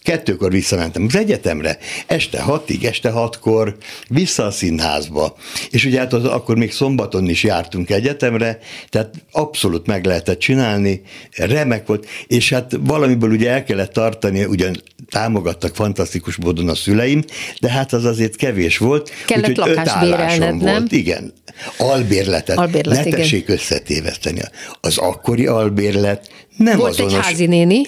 kettőkor 0.04 0.52
visszamentem 0.52 1.06
az 1.08 1.16
egyetemre, 1.16 1.78
este 2.08 2.42
hatig, 2.42 2.86
este 2.86 3.10
hatkor 3.10 3.76
vissza 4.08 4.46
a 4.46 4.52
színházba, 4.52 5.36
és 5.70 5.86
ugye 5.86 6.00
hát 6.00 6.14
az, 6.14 6.26
akkor 6.26 6.56
még 6.56 6.72
szombaton 6.72 7.30
is 7.30 7.44
jártunk 7.44 7.90
egyetemre, 7.90 8.60
tehát 8.90 9.14
abszolút 9.32 9.88
meg 9.88 10.06
lehetett 10.06 10.40
csinálni, 10.40 11.02
remek 11.32 11.88
volt, 11.88 12.08
és 12.28 12.50
hát 12.50 12.72
valamiből 12.80 13.30
ugye 13.30 13.50
el 13.50 13.64
kellett 13.64 13.94
tartani, 13.94 14.44
ugyan 14.44 14.82
támogattak 15.10 15.76
fantasztikus 15.76 16.36
módon 16.36 16.70
a 16.70 16.76
szüleim, 16.76 17.24
de 17.60 17.70
hát 17.70 17.94
az 17.94 18.06
azért 18.06 18.36
kevés 18.36 18.78
volt. 18.78 19.12
Kellett 19.26 19.56
lakásbérelned, 19.56 20.56
nem? 20.56 20.58
Volt, 20.58 20.92
igen. 20.92 21.34
Albérletet. 21.78 22.58
Albérlet, 22.58 23.06
ne 23.06 23.12
tessék 23.12 23.50
összetéveszteni. 23.50 24.42
Az 24.82 24.98
akkori 24.98 25.46
albérlet 25.46 26.30
nem 26.58 26.78
Volt 26.78 26.92
azonos. 26.92 27.14
egy 27.14 27.20
házi 27.20 27.46
néni. 27.46 27.82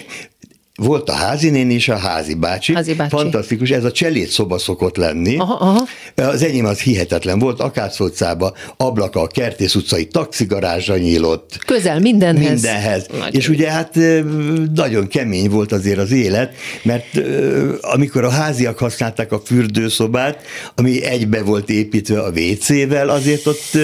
Volt 0.81 1.10
a 1.10 1.13
házi 1.13 1.74
és 1.74 1.89
a 1.89 1.98
házi 1.98 2.34
bácsi. 2.34 2.74
házi 2.74 2.93
bácsi. 2.93 3.15
Fantasztikus, 3.15 3.69
ez 3.69 3.84
a 3.84 3.91
cselét 3.91 4.29
szoba 4.29 4.57
szokott 4.57 4.98
lenni. 4.98 5.38
Aha, 5.38 5.53
aha. 5.53 5.88
Az 6.29 6.43
enyém 6.43 6.65
az 6.65 6.79
hihetetlen 6.79 7.39
volt, 7.39 7.60
Akács 7.60 8.00
utcába, 8.00 8.53
ablaka 8.77 9.22
a 9.22 9.27
Kertész 9.27 9.75
utcai 9.75 10.05
taxigarázsra 10.05 10.98
nyílott. 10.98 11.57
Közel 11.65 12.00
mindenhez. 12.00 12.50
Mindenhez. 12.50 13.05
Nagyon. 13.12 13.31
És 13.31 13.50
ugye 13.50 13.72
hát 13.72 14.00
nagyon 14.74 15.07
kemény 15.07 15.50
volt 15.50 15.72
azért 15.72 16.00
az 16.00 16.12
élet, 16.12 16.55
mert 16.84 17.19
amikor 17.81 18.24
a 18.24 18.29
háziak 18.29 18.77
használták 18.77 19.31
a 19.31 19.41
fürdőszobát, 19.46 20.43
ami 20.75 21.03
egybe 21.03 21.41
volt 21.41 21.69
építve 21.69 22.22
a 22.22 22.29
WC-vel, 22.29 23.10
azért 23.10 23.46
ott 23.46 23.77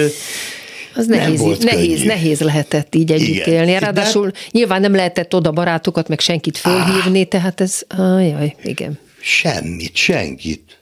az 0.94 1.06
nehéz, 1.06 1.38
nem 1.38 1.46
volt 1.46 1.62
nehéz, 1.62 1.96
könnyű. 1.96 2.06
nehéz 2.06 2.40
lehetett 2.40 2.94
így 2.94 3.12
együtt 3.12 3.46
Igen. 3.46 3.48
élni. 3.48 3.78
Ráadásul 3.78 4.30
De... 4.30 4.38
nyilván 4.50 4.80
nem 4.80 4.94
lehetett 4.94 5.34
oda 5.34 5.50
barátokat, 5.50 6.08
meg 6.08 6.20
senkit 6.20 6.58
fölhívni, 6.58 7.20
ah. 7.20 7.28
tehát 7.28 7.60
ez, 7.60 7.82
jaj, 7.98 8.54
igen. 8.62 8.98
Semmit, 9.20 9.96
senkit. 9.96 10.78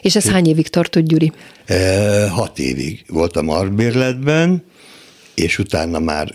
És 0.00 0.16
ez 0.16 0.30
hány 0.30 0.46
évig 0.46 0.68
tartott, 0.68 1.04
Gyuri? 1.04 1.32
E, 1.66 2.28
hat 2.28 2.58
évig 2.58 3.04
voltam 3.08 3.48
arbérletben, 3.48 4.64
és 5.34 5.58
utána 5.58 5.98
már 5.98 6.34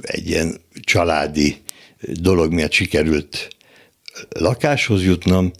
egy 0.00 0.28
ilyen 0.28 0.60
családi 0.80 1.56
dolog 2.00 2.52
miatt 2.52 2.72
sikerült 2.72 3.48
lakáshoz 4.28 5.04
jutnom, 5.04 5.52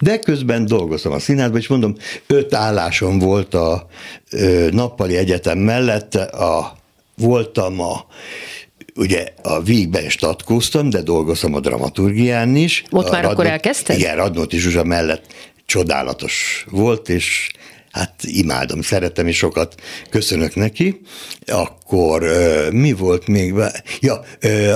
de 0.00 0.18
közben 0.18 0.66
dolgoztam 0.66 1.12
a 1.12 1.18
színházban, 1.18 1.60
és 1.60 1.68
mondom, 1.68 1.96
öt 2.26 2.54
állásom 2.54 3.18
volt 3.18 3.54
a 3.54 3.86
nappali 4.70 5.16
egyetem 5.16 5.58
mellett, 5.58 6.14
a, 6.14 6.76
voltam 7.16 7.80
a 7.80 8.06
ugye 8.96 9.28
a 9.42 9.62
Vígben 9.62 10.08
statkóztam, 10.08 10.90
de 10.90 11.02
dolgoztam 11.02 11.54
a 11.54 11.60
dramaturgián 11.60 12.56
is. 12.56 12.84
Ott 12.90 13.10
már 13.10 13.12
Radnó, 13.12 13.30
akkor 13.30 13.46
elkezdted? 13.46 13.98
Igen, 13.98 14.16
Radnóti 14.16 14.58
Zsuzsa 14.58 14.84
mellett 14.84 15.24
csodálatos 15.66 16.66
volt, 16.70 17.08
és 17.08 17.50
hát 17.90 18.14
imádom, 18.22 18.82
szeretem, 18.82 19.26
és 19.26 19.36
sokat 19.36 19.74
köszönök 20.10 20.54
neki. 20.54 21.00
Akkor 21.46 22.22
mi 22.72 22.92
volt 22.92 23.26
még? 23.26 23.54
Ja, 24.00 24.24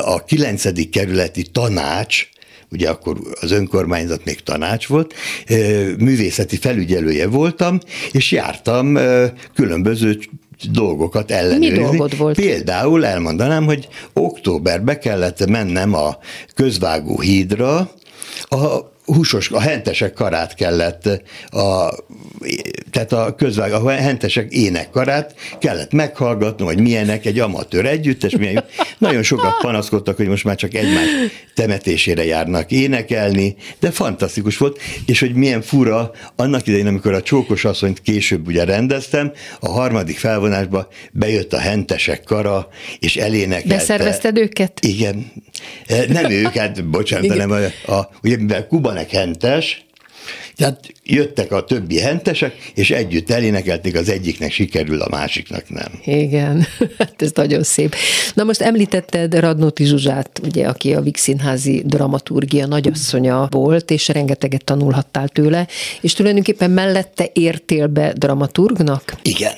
a 0.01 0.25
kilencedik 0.25 0.91
kerületi 0.91 1.43
tanács, 1.43 2.29
ugye 2.71 2.89
akkor 2.89 3.17
az 3.41 3.51
önkormányzat 3.51 4.25
még 4.25 4.41
tanács 4.43 4.87
volt, 4.87 5.15
művészeti 5.99 6.57
felügyelője 6.57 7.27
voltam, 7.27 7.79
és 8.13 8.33
jártam 8.33 8.99
különböző 9.55 10.19
dolgokat 10.71 11.31
ellenőrizni. 11.31 11.79
Mi 11.79 11.89
dolgod 11.89 12.17
volt? 12.17 12.37
Például 12.37 13.05
elmondanám, 13.07 13.65
hogy 13.65 13.89
októberbe 14.13 14.99
kellett 14.99 15.47
mennem 15.47 15.95
a 15.95 16.19
közvágó 16.55 17.21
hídra, 17.21 17.91
a 18.49 18.91
húsos, 19.05 19.51
a 19.51 19.61
hentesek 19.61 20.13
karát 20.13 20.55
kellett, 20.55 21.23
a, 21.51 21.95
tehát 22.91 23.13
a 23.13 23.35
közvág, 23.35 23.73
a 23.73 23.91
hentesek 23.91 24.53
énekkarát 24.53 25.35
kellett 25.59 25.93
meghallgatni, 25.93 26.65
hogy 26.65 26.81
milyenek 26.81 27.27
egy 27.27 27.39
amatőr 27.39 27.87
együttes, 27.87 28.37
milyen 28.37 28.65
Nagyon 28.99 29.23
sokat 29.23 29.53
panaszkodtak, 29.61 30.17
hogy 30.17 30.29
most 30.29 30.45
már 30.45 30.57
csak 30.57 30.75
egymás 30.75 31.07
temetésére 31.55 32.25
járnak 32.25 32.71
énekelni, 32.71 33.57
de 33.81 33.91
fantasztikus 33.91 34.57
volt, 34.57 34.81
és 35.07 35.21
hogy 35.21 35.35
milyen 35.35 35.63
fura, 35.63 36.11
annak 36.37 36.67
idején, 36.67 36.87
amikor 36.87 37.13
a 37.13 37.23
csókos 37.23 37.65
asszonyt 37.65 38.01
később 38.01 38.47
ugye 38.47 38.65
rendeztem, 38.65 39.33
a 39.61 39.71
harmadik 39.71 40.19
felvonásba 40.19 40.89
bejött 41.13 41.53
a 41.53 41.59
hentesek 41.59 42.23
kara, 42.23 42.69
és 42.99 43.17
elénekelte. 43.17 43.75
Beszervezted 43.75 44.39
őket? 44.39 44.81
Igen. 44.81 45.33
Nem 46.09 46.31
őket, 46.31 46.85
bocsánat, 46.85 47.29
hanem 47.29 47.51
a, 47.51 47.93
a, 47.93 48.11
ugye 48.23 48.37
mivel 48.37 48.67
Kuba 48.67 48.89
Janek 49.01 49.11
hentes, 49.11 49.85
tehát 50.61 50.93
jöttek 51.05 51.53
a 51.53 51.65
többi 51.65 52.01
hentesek, 52.01 52.55
és 52.75 52.91
együtt 52.91 53.31
elénekelték, 53.31 53.97
az 53.97 54.09
egyiknek 54.09 54.53
sikerül, 54.53 55.01
a 55.01 55.09
másiknak 55.11 55.69
nem. 55.69 55.93
Igen, 56.05 56.67
hát 56.99 57.23
ez 57.23 57.33
nagyon 57.35 57.63
szép. 57.63 57.95
Na 58.35 58.45
most 58.45 58.61
említetted 58.61 59.39
Radnóti 59.39 59.85
Zsuzsát, 59.85 60.41
ugye, 60.45 60.67
aki 60.67 60.95
a 60.95 61.01
Vixinházi 61.01 61.83
dramaturgia 61.87 62.67
nagyasszonya 62.67 63.47
volt, 63.51 63.91
és 63.91 64.09
rengeteget 64.09 64.65
tanulhattál 64.65 65.29
tőle, 65.29 65.67
és 66.01 66.13
tulajdonképpen 66.13 66.71
mellette 66.71 67.31
értél 67.33 67.87
be 67.87 68.13
dramaturgnak? 68.13 69.15
Igen. 69.23 69.53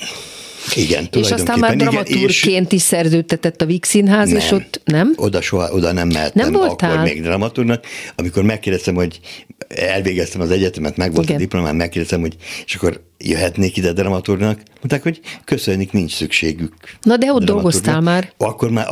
Igen, 0.74 1.08
És 1.12 1.30
aztán 1.30 1.58
már 1.58 1.76
dramaturgként 1.76 2.72
is 2.72 2.82
szerződtetett 2.82 3.60
a 3.60 3.66
Víg 3.66 3.84
Színház, 3.84 4.28
nem, 4.28 4.36
és 4.36 4.50
ott 4.50 4.80
nem? 4.84 5.12
Oda 5.16 5.40
soha, 5.40 5.72
oda 5.72 5.92
nem 5.92 6.08
mehettem, 6.08 6.50
nem 6.50 6.60
voltál? 6.60 6.90
akkor 6.90 7.02
még 7.02 7.22
dramaturgnak. 7.22 7.84
Amikor 8.16 8.42
megkérdeztem, 8.42 8.94
hogy 8.94 9.20
elvégeztem 9.68 10.40
az 10.40 10.50
egyetemet, 10.50 10.96
meg 10.96 11.12
volt 11.12 11.24
Igen. 11.24 11.36
a 11.36 11.38
diplomám, 11.38 11.76
megkérdeztem, 11.76 12.20
hogy 12.20 12.36
és 12.66 12.74
akkor 12.74 13.00
jöhetnék 13.22 13.76
ide 13.76 13.92
dramaturgnak? 13.92 14.60
Mondták, 14.74 15.02
hogy 15.02 15.20
köszönjük, 15.44 15.92
nincs 15.92 16.14
szükségük. 16.14 16.74
Na 17.02 17.16
de 17.16 17.32
ott 17.32 17.44
dolgoztál 17.44 18.00
már. 18.00 18.32
Akkor 18.36 18.70
már, 18.70 18.86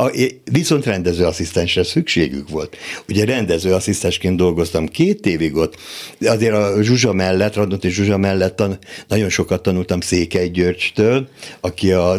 viszont 0.51 0.85
rendezőasszisztensre 0.85 1.83
szükségük 1.83 2.49
volt. 2.49 2.77
Ugye 3.09 3.25
rendezőasszisztensként 3.25 4.37
dolgoztam 4.37 4.87
két 4.87 5.25
évig 5.25 5.55
ott, 5.55 5.75
azért 6.19 6.53
a 6.53 6.81
Zsuzsa 6.81 7.13
mellett, 7.13 7.55
Radnóti 7.55 7.89
Zsuzsa 7.89 8.17
mellett 8.17 8.55
tan, 8.55 8.77
nagyon 9.07 9.29
sokat 9.29 9.63
tanultam 9.63 10.01
Székely 10.01 10.49
Györgytől, 10.49 11.27
aki 11.59 11.91
a 11.91 12.17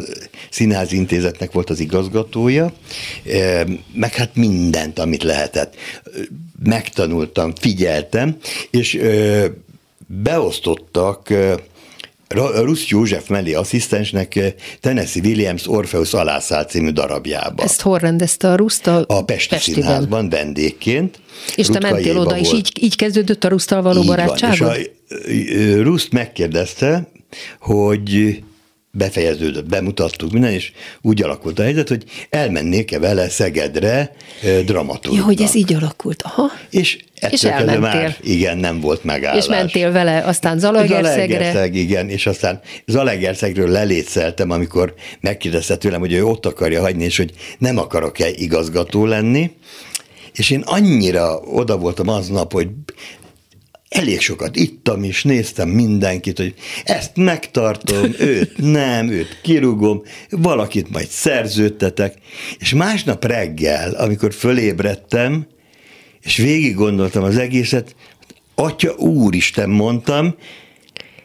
Színházi 0.51 0.96
Intézetnek 0.96 1.53
volt 1.53 1.70
az 1.70 1.81
igazgatója, 1.81 2.72
meg 3.94 4.14
hát 4.14 4.35
mindent, 4.35 4.98
amit 4.98 5.22
lehetett. 5.22 5.75
Megtanultam, 6.62 7.55
figyeltem, 7.55 8.37
és 8.70 9.01
beosztottak 10.07 11.33
Rusz 12.35 12.87
József 12.87 13.29
mellé 13.29 13.53
asszisztensnek 13.53 14.37
eh, 14.37 14.53
Tennessee 14.81 15.23
Williams 15.25 15.68
Orpheus 15.68 16.14
alászál 16.14 16.64
című 16.64 16.90
darabjába. 16.90 17.62
Ezt 17.62 17.81
hol 17.81 17.99
rendezte 17.99 18.51
a 18.51 18.57
Ruszt? 18.57 18.87
A, 18.87 19.05
a 19.07 19.25
Pesti 19.25 19.49
Pestiben. 19.49 19.83
Színházban 19.83 20.29
vendégként. 20.29 21.21
És 21.57 21.66
te 21.66 21.81
mentél 21.81 22.18
oda, 22.18 22.31
volt. 22.31 22.40
és 22.40 22.53
így, 22.53 22.73
így 22.81 22.97
kezdődött 22.97 23.45
a 23.45 23.49
Rusztal 23.49 23.83
való 23.83 24.01
így 24.01 24.07
barátságod? 24.07 24.59
Van, 24.59 24.77
és 25.25 25.75
a 25.79 25.83
Ruszt 25.83 26.12
megkérdezte, 26.12 27.09
hogy 27.61 28.42
befejeződött, 28.92 29.68
bemutattuk 29.68 30.33
minden, 30.33 30.52
és 30.52 30.72
úgy 31.02 31.22
alakult 31.22 31.59
a 31.59 31.62
helyzet, 31.62 31.88
hogy 31.88 32.05
elmennék-e 32.31 32.98
vele 32.98 33.28
Szegedre 33.28 34.14
dramaturgnak. 34.64 35.20
Ja, 35.20 35.24
hogy 35.24 35.42
ez 35.42 35.55
így 35.55 35.74
alakult, 35.74 36.22
aha. 36.22 36.50
És 36.70 36.98
és 37.31 37.44
elmentél. 37.44 37.81
Már, 37.81 38.16
igen, 38.22 38.59
nem 38.59 38.81
volt 38.81 39.05
megállás. 39.05 39.42
És 39.42 39.50
mentél 39.50 39.92
vele, 39.92 40.22
aztán 40.24 40.59
Zalaegerszegre. 40.59 41.12
Zalaegerszeg, 41.12 41.74
igen, 41.74 42.09
és 42.09 42.26
aztán 42.26 42.61
Zalaegerszegről 42.87 43.68
lelétszeltem, 43.68 44.50
amikor 44.50 44.94
megkérdezte 45.20 45.76
tőlem, 45.76 46.00
hogy 46.00 46.12
ő 46.12 46.24
ott 46.24 46.46
akarja 46.46 46.81
hagyni, 46.81 47.05
és 47.05 47.16
hogy 47.16 47.33
nem 47.59 47.78
akarok-e 47.78 48.28
igazgató 48.28 49.07
lenni. 49.07 49.50
És 50.33 50.50
én 50.50 50.62
annyira 50.64 51.38
oda 51.38 51.78
voltam 51.78 52.09
aznap, 52.09 52.52
hogy 52.52 52.68
elég 53.92 54.20
sokat 54.20 54.57
ittam 54.57 55.05
is, 55.05 55.22
néztem 55.22 55.68
mindenkit, 55.68 56.37
hogy 56.37 56.55
ezt 56.85 57.16
megtartom, 57.16 58.14
őt 58.18 58.52
nem, 58.57 59.09
őt 59.09 59.40
kirúgom, 59.42 60.02
valakit 60.31 60.90
majd 60.90 61.09
szerződtetek, 61.09 62.14
és 62.59 62.74
másnap 62.74 63.24
reggel, 63.24 63.94
amikor 63.94 64.35
fölébredtem, 64.35 65.46
és 66.22 66.37
végig 66.37 66.74
gondoltam 66.74 67.22
az 67.22 67.37
egészet, 67.37 67.94
Atya 68.55 68.92
Úristen 68.92 69.70
mondtam, 69.70 70.35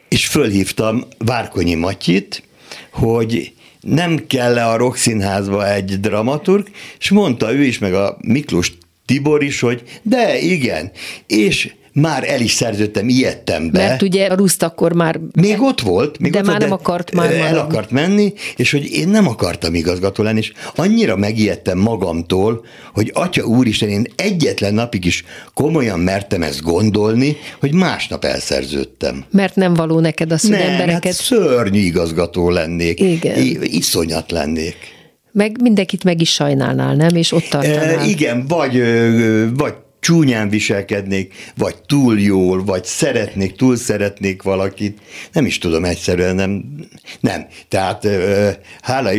és 0.08 0.26
fölhívtam 0.26 1.04
Várkonyi 1.18 1.74
Matyit, 1.74 2.42
hogy 2.90 3.52
nem 3.80 4.26
kell 4.26 4.58
-e 4.58 4.68
a 4.68 4.76
Rokszínházba 4.76 5.72
egy 5.72 6.00
dramaturg, 6.00 6.68
és 6.98 7.10
mondta 7.10 7.52
ő 7.52 7.64
is, 7.64 7.78
meg 7.78 7.94
a 7.94 8.16
Miklós 8.20 8.72
Tibor 9.06 9.42
is, 9.42 9.60
hogy 9.60 9.82
de 10.02 10.38
igen, 10.38 10.90
és 11.26 11.72
már 11.92 12.24
el 12.30 12.40
is 12.40 12.52
szerződtem, 12.52 13.08
ijedtem 13.08 13.70
be. 13.70 13.78
Mert 13.86 14.02
ugye 14.02 14.26
a 14.26 14.34
Ruszt 14.34 14.62
akkor 14.62 14.92
már... 14.92 15.20
Még 15.32 15.60
ott 15.62 15.80
volt. 15.80 16.18
Még 16.18 16.32
de 16.32 16.38
ott 16.38 16.44
már 16.46 16.56
volt, 16.58 16.70
nem 16.70 16.78
akart 16.78 17.12
már 17.12 17.30
El 17.30 17.38
maradni. 17.38 17.58
akart 17.58 17.90
menni, 17.90 18.32
és 18.56 18.70
hogy 18.70 18.90
én 18.92 19.08
nem 19.08 19.28
akartam 19.28 19.74
igazgató 19.74 20.22
lenni, 20.22 20.38
és 20.38 20.52
annyira 20.74 21.16
megijedtem 21.16 21.78
magamtól, 21.78 22.64
hogy 22.94 23.10
atya 23.14 23.44
úristen, 23.44 23.88
én 23.88 24.06
egyetlen 24.16 24.74
napig 24.74 25.04
is 25.04 25.24
komolyan 25.54 26.00
mertem 26.00 26.42
ezt 26.42 26.62
gondolni, 26.62 27.36
hogy 27.60 27.72
másnap 27.74 28.24
elszerződtem. 28.24 29.24
Mert 29.30 29.54
nem 29.56 29.74
való 29.74 30.00
neked 30.00 30.32
az, 30.32 30.40
hogy 30.40 30.50
Nem, 30.50 30.60
embereket... 30.60 31.04
hát 31.04 31.12
szörnyű 31.12 31.80
igazgató 31.80 32.50
lennék. 32.50 33.00
Igen. 33.00 33.38
I- 33.38 33.76
iszonyat 33.76 34.30
lennék. 34.30 34.76
Meg 35.32 35.60
mindenkit 35.62 36.04
meg 36.04 36.20
is 36.20 36.32
sajnálnál, 36.32 36.94
nem? 36.94 37.14
És 37.16 37.32
ott 37.32 37.44
tartanál. 37.50 37.98
E, 37.98 38.04
igen, 38.04 38.46
vagy, 38.46 38.82
vagy 39.56 39.74
csúnyán 40.00 40.48
viselkednék, 40.48 41.34
vagy 41.56 41.74
túl 41.86 42.20
jól, 42.20 42.64
vagy 42.64 42.84
szeretnék, 42.84 43.56
túl 43.56 43.76
szeretnék 43.76 44.42
valakit. 44.42 44.98
Nem 45.32 45.46
is 45.46 45.58
tudom, 45.58 45.84
egyszerűen 45.84 46.34
nem. 46.34 46.64
Nem. 47.20 47.46
Tehát 47.68 48.06
hála, 48.80 49.10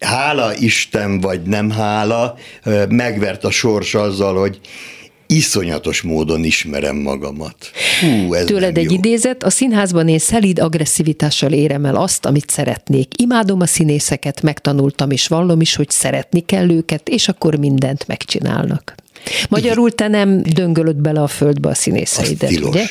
hála 0.00 0.56
Isten, 0.56 1.20
vagy 1.20 1.42
nem 1.42 1.70
hála, 1.70 2.36
megvert 2.88 3.44
a 3.44 3.50
sors 3.50 3.94
azzal, 3.94 4.38
hogy 4.38 4.60
iszonyatos 5.26 6.02
módon 6.02 6.44
ismerem 6.44 6.96
magamat. 6.96 7.70
Hú, 8.00 8.34
ez 8.34 8.44
Tőled 8.44 8.76
egy 8.76 8.84
jó. 8.84 8.92
idézet, 8.92 9.42
a 9.42 9.50
színházban 9.50 10.08
én 10.08 10.18
szelíd 10.18 10.58
agresszivitással 10.58 11.52
érem 11.52 11.84
el 11.84 11.96
azt, 11.96 12.26
amit 12.26 12.50
szeretnék. 12.50 13.20
Imádom 13.20 13.60
a 13.60 13.66
színészeket, 13.66 14.42
megtanultam 14.42 15.10
és 15.10 15.28
vallom 15.28 15.60
is, 15.60 15.74
hogy 15.74 15.90
szeretni 15.90 16.40
kell 16.40 16.70
őket, 16.70 17.08
és 17.08 17.28
akkor 17.28 17.54
mindent 17.54 18.06
megcsinálnak. 18.06 18.94
Magyarul 19.48 19.90
te 19.92 20.08
nem 20.08 20.42
döngölöd 20.42 20.96
bele 20.96 21.20
a 21.22 21.26
földbe 21.26 21.68
a 21.68 21.70
Az 21.70 21.78
színészeidet, 21.78 22.48
tilos. 22.48 22.68
ugye? 22.68 22.84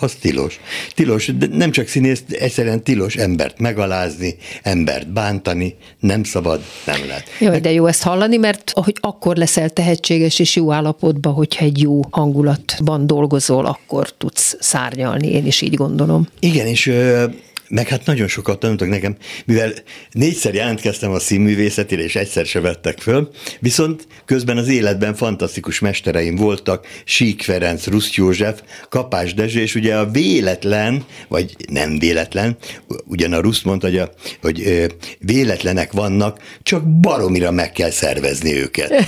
Az 0.00 0.12
tilos. 0.20 0.60
Tilos, 0.94 1.26
de 1.38 1.46
nem 1.50 1.70
csak 1.70 1.86
színész, 1.88 2.22
egyszerűen 2.30 2.82
tilos 2.82 3.14
embert 3.16 3.58
megalázni, 3.58 4.36
embert 4.62 5.12
bántani, 5.12 5.76
nem 6.00 6.24
szabad, 6.24 6.60
nem 6.86 7.00
lehet. 7.06 7.24
Jaj, 7.40 7.60
de 7.60 7.72
jó 7.72 7.86
ezt 7.86 8.02
hallani, 8.02 8.36
mert 8.36 8.72
hogy 8.74 8.96
akkor 9.00 9.36
leszel 9.36 9.70
tehetséges 9.70 10.38
és 10.38 10.56
jó 10.56 10.72
állapotban, 10.72 11.32
hogyha 11.32 11.64
egy 11.64 11.80
jó 11.80 12.00
hangulatban 12.10 13.06
dolgozol, 13.06 13.66
akkor 13.66 14.12
tudsz 14.12 14.56
szárnyalni, 14.60 15.28
én 15.32 15.46
is 15.46 15.60
így 15.60 15.74
gondolom. 15.74 16.26
Igen, 16.40 16.66
és 16.66 16.86
ö, 16.86 17.24
meg 17.72 17.88
hát 17.88 18.06
nagyon 18.06 18.28
sokat 18.28 18.58
tanultak 18.58 18.88
nekem, 18.88 19.16
mivel 19.44 19.72
négyszer 20.10 20.54
jelentkeztem 20.54 21.10
a 21.10 21.18
színművészetére, 21.18 22.02
és 22.02 22.16
egyszer 22.16 22.46
se 22.46 22.60
vettek 22.60 22.98
föl, 22.98 23.30
viszont 23.60 24.06
közben 24.24 24.56
az 24.56 24.68
életben 24.68 25.14
fantasztikus 25.14 25.78
mestereim 25.78 26.36
voltak, 26.36 26.86
Sík 27.04 27.42
Ferenc, 27.42 27.86
Rusz 27.86 28.14
József, 28.14 28.62
Kapás 28.88 29.34
Dezső, 29.34 29.60
és 29.60 29.74
ugye 29.74 29.96
a 29.96 30.10
véletlen, 30.10 31.04
vagy 31.28 31.56
nem 31.68 31.98
véletlen, 31.98 32.56
ugyan 33.04 33.32
a 33.32 33.40
Rusz 33.40 33.62
mondta, 33.62 33.86
hogy, 33.86 33.98
a, 33.98 34.12
hogy 34.40 34.86
véletlenek 35.18 35.92
vannak, 35.92 36.40
csak 36.62 37.00
baromira 37.00 37.50
meg 37.50 37.72
kell 37.72 37.90
szervezni 37.90 38.52
őket. 38.52 38.92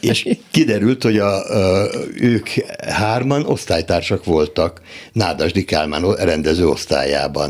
És 0.00 0.28
kiderült, 0.50 1.02
hogy 1.02 1.18
a, 1.18 1.54
a, 1.82 1.88
ők 2.20 2.48
hárman 2.88 3.46
osztálytársak 3.46 4.24
voltak 4.24 4.80
Nádasdi 5.12 5.64
Kálmán 5.64 6.14
rendező 6.14 6.68
osztályában. 6.68 7.43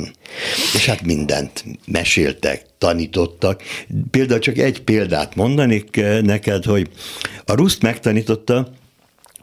És 0.75 0.87
hát 0.87 1.03
mindent 1.03 1.65
meséltek, 1.87 2.67
tanítottak. 2.79 3.63
Például 4.11 4.41
csak 4.41 4.59
egy 4.59 4.83
példát 4.83 5.35
mondanék 5.35 5.97
eh, 5.97 6.23
neked, 6.23 6.65
hogy 6.65 6.89
a 7.45 7.55
Ruszt 7.55 7.83
megtanította, 7.83 8.73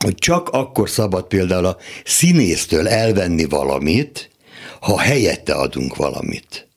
hogy 0.04 0.16
csak 0.16 0.50
akkor 0.50 0.90
szabad 0.90 1.28
például 1.28 1.66
a 1.66 1.78
színésztől 2.06 2.88
elvenni 2.88 3.46
valamit, 3.46 4.30
ha 4.80 5.00
helyette 5.00 5.54
adunk 5.54 5.96
valamit. 5.96 6.68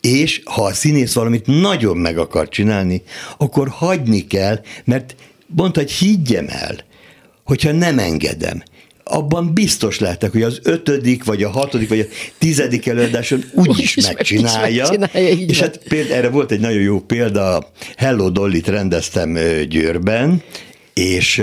És 0.00 0.40
ha 0.44 0.64
a 0.64 0.72
színész 0.72 1.12
valamit 1.12 1.46
nagyon 1.46 1.96
meg 1.96 2.18
akar 2.18 2.48
csinálni, 2.48 3.02
akkor 3.38 3.68
hagyni 3.68 4.26
kell, 4.26 4.60
mert 4.84 5.14
mondta, 5.46 5.80
hogy 5.80 5.92
higgyem 5.92 6.46
el, 6.48 6.78
hogyha 7.44 7.72
nem 7.72 7.98
engedem, 7.98 8.62
abban 9.10 9.54
biztos 9.54 9.98
lehetek, 9.98 10.32
hogy 10.32 10.42
az 10.42 10.60
ötödik, 10.62 11.24
vagy 11.24 11.42
a 11.42 11.50
hatodik, 11.50 11.88
vagy 11.88 12.00
a 12.00 12.04
tizedik 12.38 12.86
előadáson 12.86 13.44
úgyis 13.54 13.94
meg- 13.94 14.14
megcsinálja. 14.14 14.82
is 14.82 14.98
megcsinálja, 14.98 15.28
és 15.46 15.58
van. 15.58 15.68
hát 15.68 15.80
például 15.88 16.14
erre 16.14 16.28
volt 16.28 16.50
egy 16.52 16.60
nagyon 16.60 16.82
jó 16.82 17.00
példa, 17.00 17.70
Hello 17.96 18.30
Dolly-t 18.30 18.68
rendeztem 18.68 19.38
Győrben, 19.68 20.42
és 20.94 21.42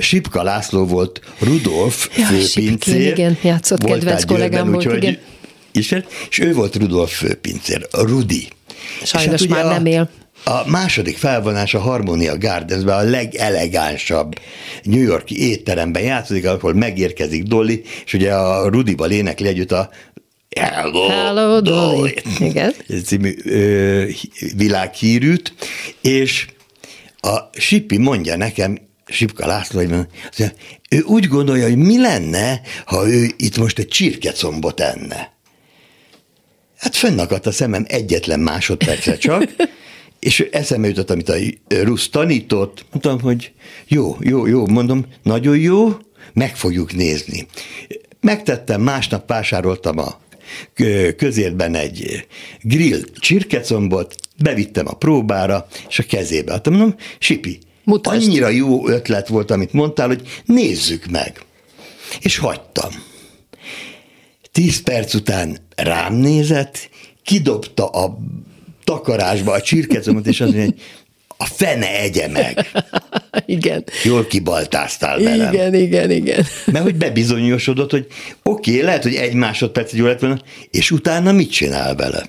Sipka 0.00 0.42
László 0.42 0.86
volt 0.86 1.20
Rudolf 1.38 2.08
Ja, 2.16 2.24
főpincér. 2.24 2.64
Sipkén, 2.70 3.00
igen, 3.00 3.38
játszott, 3.42 3.80
Voltál 3.80 3.98
kedvenc 3.98 4.24
kollégám 4.24 4.50
Győrben, 4.50 4.72
volt, 4.72 4.84
úgyhogy 4.86 5.02
igen. 5.02 5.18
Ismert, 5.72 6.12
és 6.30 6.38
ő 6.38 6.52
volt 6.54 6.76
Rudolf 6.76 7.16
főpincér, 7.18 7.86
Rudi. 7.90 8.48
Sajnos 9.02 9.40
És 9.40 9.46
ugye 9.46 9.54
már 9.54 9.64
nem 9.64 9.86
él. 9.86 10.10
A 10.44 10.68
második 10.70 11.16
felvonás 11.16 11.74
a 11.74 11.78
Harmonia 11.78 12.38
Gardensben 12.38 12.98
a 12.98 13.10
legelegánsabb 13.10 14.38
New 14.82 15.02
Yorki 15.02 15.50
étteremben 15.50 16.02
játszik, 16.02 16.46
ahol 16.46 16.74
megérkezik 16.74 17.42
Dolly, 17.42 17.82
és 18.04 18.12
ugye 18.12 18.34
a 18.34 18.68
Rudival 18.68 19.10
énekli 19.10 19.46
együtt 19.46 19.72
a 19.72 19.90
Hello, 20.56 21.08
Hello, 21.08 21.60
Dolly. 21.60 22.14
Igen. 22.38 22.74
című 23.06 23.34
ö, 23.44 24.04
világhírűt, 24.56 25.54
és 26.02 26.46
a 27.20 27.38
Sipi 27.52 27.96
mondja 27.96 28.36
nekem, 28.36 28.78
Sipka 29.06 29.46
László, 29.46 29.78
hogy 29.78 29.88
mondja, 29.88 30.52
ő 30.90 31.00
úgy 31.00 31.28
gondolja, 31.28 31.64
hogy 31.64 31.76
mi 31.76 32.00
lenne, 32.00 32.60
ha 32.84 33.08
ő 33.08 33.30
itt 33.36 33.56
most 33.56 33.78
egy 33.78 33.88
csirkecombot 33.88 34.80
enne. 34.80 35.36
Hát 36.78 36.96
fönnakadt 36.96 37.46
a 37.46 37.52
szemem 37.52 37.84
egyetlen 37.88 38.40
másodpercre 38.40 39.16
csak, 39.16 39.42
és 40.18 40.48
eszembe 40.50 40.88
jutott, 40.88 41.10
amit 41.10 41.28
a 41.28 41.34
Rusz 41.68 42.08
tanított, 42.08 42.84
mondtam, 42.90 43.20
hogy 43.20 43.52
jó, 43.86 44.16
jó, 44.20 44.46
jó, 44.46 44.66
mondom, 44.66 45.06
nagyon 45.22 45.58
jó, 45.58 45.96
meg 46.32 46.56
fogjuk 46.56 46.94
nézni. 46.94 47.46
Megtettem, 48.20 48.80
másnap 48.80 49.28
vásároltam 49.28 49.98
a 49.98 50.20
kö- 50.74 51.16
közértben 51.16 51.74
egy 51.74 52.26
grill 52.60 53.00
csirkecombot, 53.20 54.14
bevittem 54.42 54.86
a 54.88 54.94
próbára, 54.94 55.66
és 55.88 55.98
a 55.98 56.02
kezébe 56.02 56.52
adtam. 56.52 56.72
Mondom, 56.72 56.94
Sipi, 57.18 57.58
Mutasd. 57.84 58.22
annyira 58.22 58.48
jó 58.48 58.88
ötlet 58.88 59.28
volt, 59.28 59.50
amit 59.50 59.72
mondtál, 59.72 60.06
hogy 60.06 60.22
nézzük 60.44 61.06
meg. 61.06 61.42
És 62.20 62.38
hagytam. 62.38 62.90
Tíz 64.52 64.82
perc 64.82 65.14
után 65.14 65.58
rám 65.76 66.14
nézett, 66.14 66.90
kidobta 67.22 67.86
a 67.88 68.18
takarásba 68.88 69.52
a 69.52 69.60
csirkecomot, 69.60 70.26
és 70.26 70.40
azt 70.40 70.52
mondja, 70.52 70.64
hogy 70.64 70.80
a 71.36 71.44
fene 71.44 72.00
egye 72.00 72.28
meg. 72.28 72.70
Igen. 73.46 73.84
Jól 74.04 74.26
kibaltáztál 74.26 75.18
velem. 75.18 75.52
Igen, 75.52 75.74
igen, 75.74 76.10
igen. 76.10 76.46
Mert 76.64 76.84
hogy 76.84 76.94
bebizonyosodott, 76.94 77.90
hogy 77.90 78.06
oké, 78.42 78.70
okay, 78.70 78.84
lehet, 78.84 79.02
hogy 79.02 79.14
egy 79.14 79.34
másodperc 79.34 79.92
jó 79.92 80.06
lett 80.06 80.20
volna, 80.20 80.38
és 80.70 80.90
utána 80.90 81.32
mit 81.32 81.50
csinál 81.50 81.94
vele? 81.94 82.26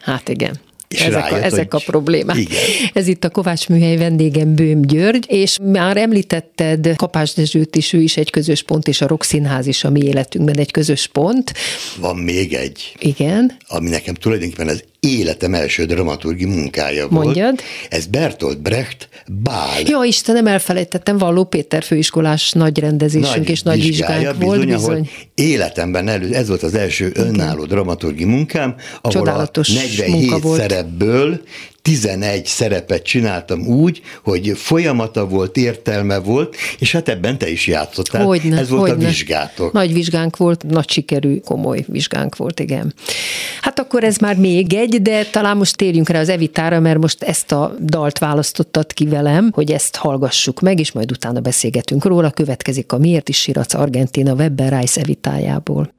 Hát 0.00 0.28
igen. 0.28 0.60
És 0.88 1.00
ezek, 1.00 1.20
rájött, 1.20 1.42
a, 1.42 1.44
ezek 1.44 1.72
hogy- 1.72 1.82
a 1.86 1.90
problémák. 1.90 2.36
Igen. 2.36 2.62
Ez 2.92 3.08
itt 3.08 3.24
a 3.24 3.30
Kovács 3.30 3.68
műhely 3.68 3.96
vendégem 3.96 4.54
Bőm 4.54 4.82
György, 4.82 5.24
és 5.28 5.56
már 5.62 5.96
említetted 5.96 6.92
Kapás 6.96 7.32
Dezsőt 7.32 7.76
is, 7.76 7.92
ő 7.92 8.00
is 8.00 8.16
egy 8.16 8.30
közös 8.30 8.62
pont, 8.62 8.88
és 8.88 9.00
a 9.00 9.06
Rock 9.06 9.22
Színház 9.22 9.66
is 9.66 9.84
a 9.84 9.90
mi 9.90 10.00
életünkben 10.00 10.58
egy 10.58 10.70
közös 10.70 11.06
pont. 11.06 11.52
Van 12.00 12.16
még 12.16 12.52
egy, 12.52 12.94
Igen. 12.98 13.56
ami 13.66 13.88
nekem 13.88 14.14
tulajdonképpen 14.14 14.68
az 14.68 14.84
életem 15.06 15.54
első 15.54 15.84
dramaturgi 15.84 16.44
munkája 16.44 17.08
volt. 17.08 17.24
Mondjad. 17.24 17.60
Ez 17.88 18.06
Bertolt 18.06 18.60
Brecht 18.60 19.08
Bál. 19.42 19.80
Ja, 19.84 20.02
Istenem, 20.02 20.46
elfelejtettem, 20.46 21.18
Valló 21.18 21.44
Péter 21.44 21.82
főiskolás 21.82 22.52
nagy 22.52 22.78
rendezésünk 22.78 23.48
és 23.48 23.62
nagy 23.62 23.82
vizsgánk 23.82 24.42
volt, 24.42 24.62
ahol 24.62 24.64
bizony. 24.64 25.10
Életemben 25.34 26.08
elő, 26.08 26.34
ez 26.34 26.48
volt 26.48 26.62
az 26.62 26.74
első 26.74 27.10
önálló 27.14 27.64
dramaturgi 27.64 28.24
munkám, 28.24 28.74
ahol 29.00 29.12
Csodálatos 29.12 29.68
a 29.68 29.72
47 29.72 30.08
munka 30.08 30.38
volt. 30.38 30.60
szerepből 30.60 31.40
11 31.86 32.46
szerepet 32.46 33.02
csináltam 33.02 33.66
úgy, 33.66 34.00
hogy 34.24 34.52
folyamata 34.54 35.26
volt, 35.26 35.56
értelme 35.56 36.18
volt, 36.18 36.56
és 36.78 36.92
hát 36.92 37.08
ebben 37.08 37.38
te 37.38 37.50
is 37.50 37.66
játszottál. 37.66 38.24
Hogyne, 38.24 38.58
Ez 38.58 38.68
volt 38.68 38.88
hogyne. 38.88 39.04
a 39.04 39.08
vizsgátok. 39.08 39.72
Nagy 39.72 39.92
vizsgánk 39.92 40.36
volt, 40.36 40.62
nagy 40.62 40.90
sikerű, 40.90 41.38
komoly 41.38 41.84
vizsgánk 41.88 42.36
volt, 42.36 42.60
igen. 42.60 42.94
Hát 43.60 43.78
akkor 43.78 44.04
ez 44.04 44.16
már 44.16 44.36
még 44.36 44.74
egy, 44.74 45.02
de 45.02 45.24
talán 45.24 45.56
most 45.56 45.76
térjünk 45.76 46.08
rá 46.08 46.20
az 46.20 46.28
Evitára, 46.28 46.80
mert 46.80 46.98
most 46.98 47.22
ezt 47.22 47.52
a 47.52 47.76
dalt 47.80 48.18
választottad 48.18 48.92
ki 48.92 49.06
velem, 49.06 49.50
hogy 49.52 49.72
ezt 49.72 49.96
hallgassuk 49.96 50.60
meg, 50.60 50.78
és 50.80 50.92
majd 50.92 51.10
utána 51.10 51.40
beszélgetünk 51.40 52.04
róla. 52.04 52.30
Következik 52.30 52.92
a 52.92 52.98
Miért 52.98 53.28
is 53.28 53.40
síratsz 53.40 53.74
Argentina 53.74 54.34
Webber 54.34 54.78
Rice 54.80 55.00
Evitájából. 55.00 55.94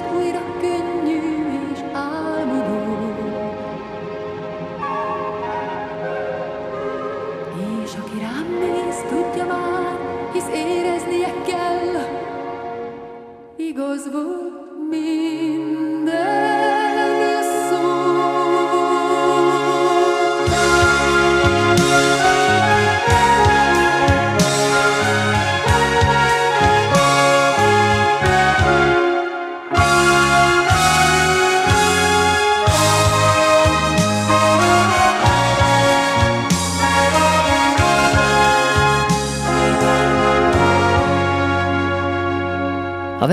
we 0.00 0.32
don't 0.32 0.37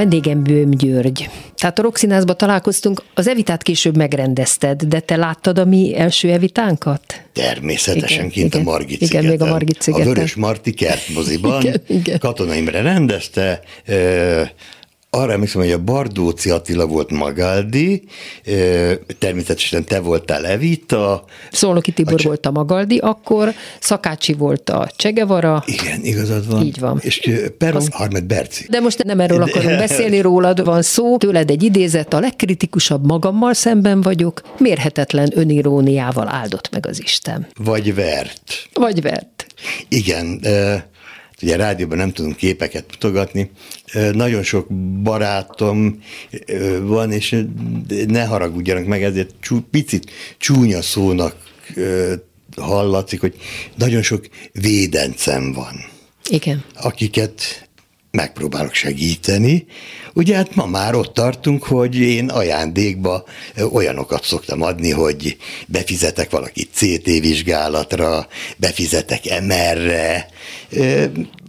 vendégem 0.10 0.44
Bőm 0.44 0.72
György. 0.72 1.30
Tehát 1.56 1.80
a 1.80 1.82
Roxinázba 1.82 2.34
találkoztunk, 2.34 3.04
az 3.14 3.28
Evitát 3.28 3.62
később 3.62 3.98
megrendezted, 3.98 4.84
de 4.84 5.00
te 5.00 5.16
láttad 5.16 5.60
a 5.60 5.66
mi 5.66 5.98
első 5.98 6.32
Evitánkat? 6.32 7.02
Természetesen 7.34 8.18
igen, 8.18 8.30
kint 8.30 8.54
igen, 8.54 8.68
a 8.68 8.70
Margit 8.70 9.02
Igen, 9.02 9.08
szigeten. 9.08 9.30
még 9.30 9.42
a 9.42 9.46
Margit 9.46 9.82
szigeten. 9.82 10.08
A 10.08 10.14
Vörös 10.14 10.36
Marti 10.36 10.74
kertmoziban. 10.74 11.62
igen, 11.66 11.82
igen. 11.88 12.20
Katona 12.20 12.54
Imre 12.54 12.82
rendezte, 12.82 13.62
arra 15.16 15.32
emlékszem, 15.32 15.62
hogy 15.62 15.72
a 15.72 15.84
Bardóci 15.84 16.50
Attila 16.50 16.86
volt 16.86 17.12
Magaldi, 17.12 18.04
természetesen 19.20 19.86
te 19.86 20.00
voltál 20.00 20.46
Evita. 20.46 21.24
Szolnoki 21.52 21.92
Tibor 21.92 22.20
a 22.20 22.24
volt 22.24 22.46
a 22.46 22.52
Magaldi 22.52 22.98
akkor, 22.98 23.54
Szakácsi 23.80 24.34
volt 24.34 24.70
a 24.70 24.92
Csegevara. 24.96 25.64
Igen, 25.66 26.04
igazad 26.04 26.48
van. 26.48 26.64
Így 26.64 26.80
van. 26.80 27.00
És 27.02 27.30
Peron 27.58 27.76
Az... 27.76 27.90
Harmet 27.92 28.26
Berci. 28.26 28.66
De 28.70 28.80
most 28.80 29.04
nem 29.04 29.20
erről 29.20 29.42
akarunk 29.42 29.78
beszélni, 29.88 30.22
rólad 30.22 30.64
van 30.64 30.82
szó, 30.82 31.18
tőled 31.18 31.50
egy 31.50 31.64
idézet, 31.64 32.14
a 32.14 32.20
legkritikusabb 32.20 33.06
magammal 33.06 33.54
szemben 33.54 34.02
vagyok, 34.02 34.42
mérhetetlen 34.58 35.32
öniróniával 35.34 36.28
áldott 36.28 36.70
meg 36.72 36.86
az 36.86 37.02
Isten. 37.02 37.48
Vagy 37.58 37.96
vert. 37.96 38.70
Vagy 38.74 39.02
vert. 39.02 39.46
Igen, 39.88 40.40
ugye 41.42 41.56
rádióban 41.56 41.98
nem 41.98 42.12
tudunk 42.12 42.36
képeket 42.36 42.86
mutogatni, 42.92 43.52
nagyon 44.12 44.44
sok 44.44 44.68
barátom 45.04 46.04
van, 46.82 47.12
és 47.12 47.46
ne 48.08 48.26
haragudjanak 48.26 48.86
meg, 48.86 49.04
ezért 49.04 49.34
csú, 49.40 49.60
picit 49.72 50.12
csúnya 50.38 50.82
szónak 50.82 51.36
hallatszik, 52.56 53.20
hogy 53.20 53.36
nagyon 53.76 54.02
sok 54.02 54.26
védencem 54.52 55.54
van. 55.54 55.76
Igen. 56.30 56.64
Akiket 56.74 57.65
megpróbálok 58.16 58.74
segíteni. 58.74 59.66
Ugye 60.14 60.36
hát 60.36 60.56
ma 60.56 60.66
már 60.66 60.96
ott 60.96 61.14
tartunk, 61.14 61.64
hogy 61.64 61.96
én 61.96 62.30
ajándékba 62.30 63.24
olyanokat 63.72 64.24
szoktam 64.24 64.62
adni, 64.62 64.92
hogy 64.92 65.38
befizetek 65.68 66.30
valaki 66.30 66.68
CT 66.74 67.06
vizsgálatra, 67.06 68.28
befizetek 68.58 69.42
MR-re, 69.42 70.28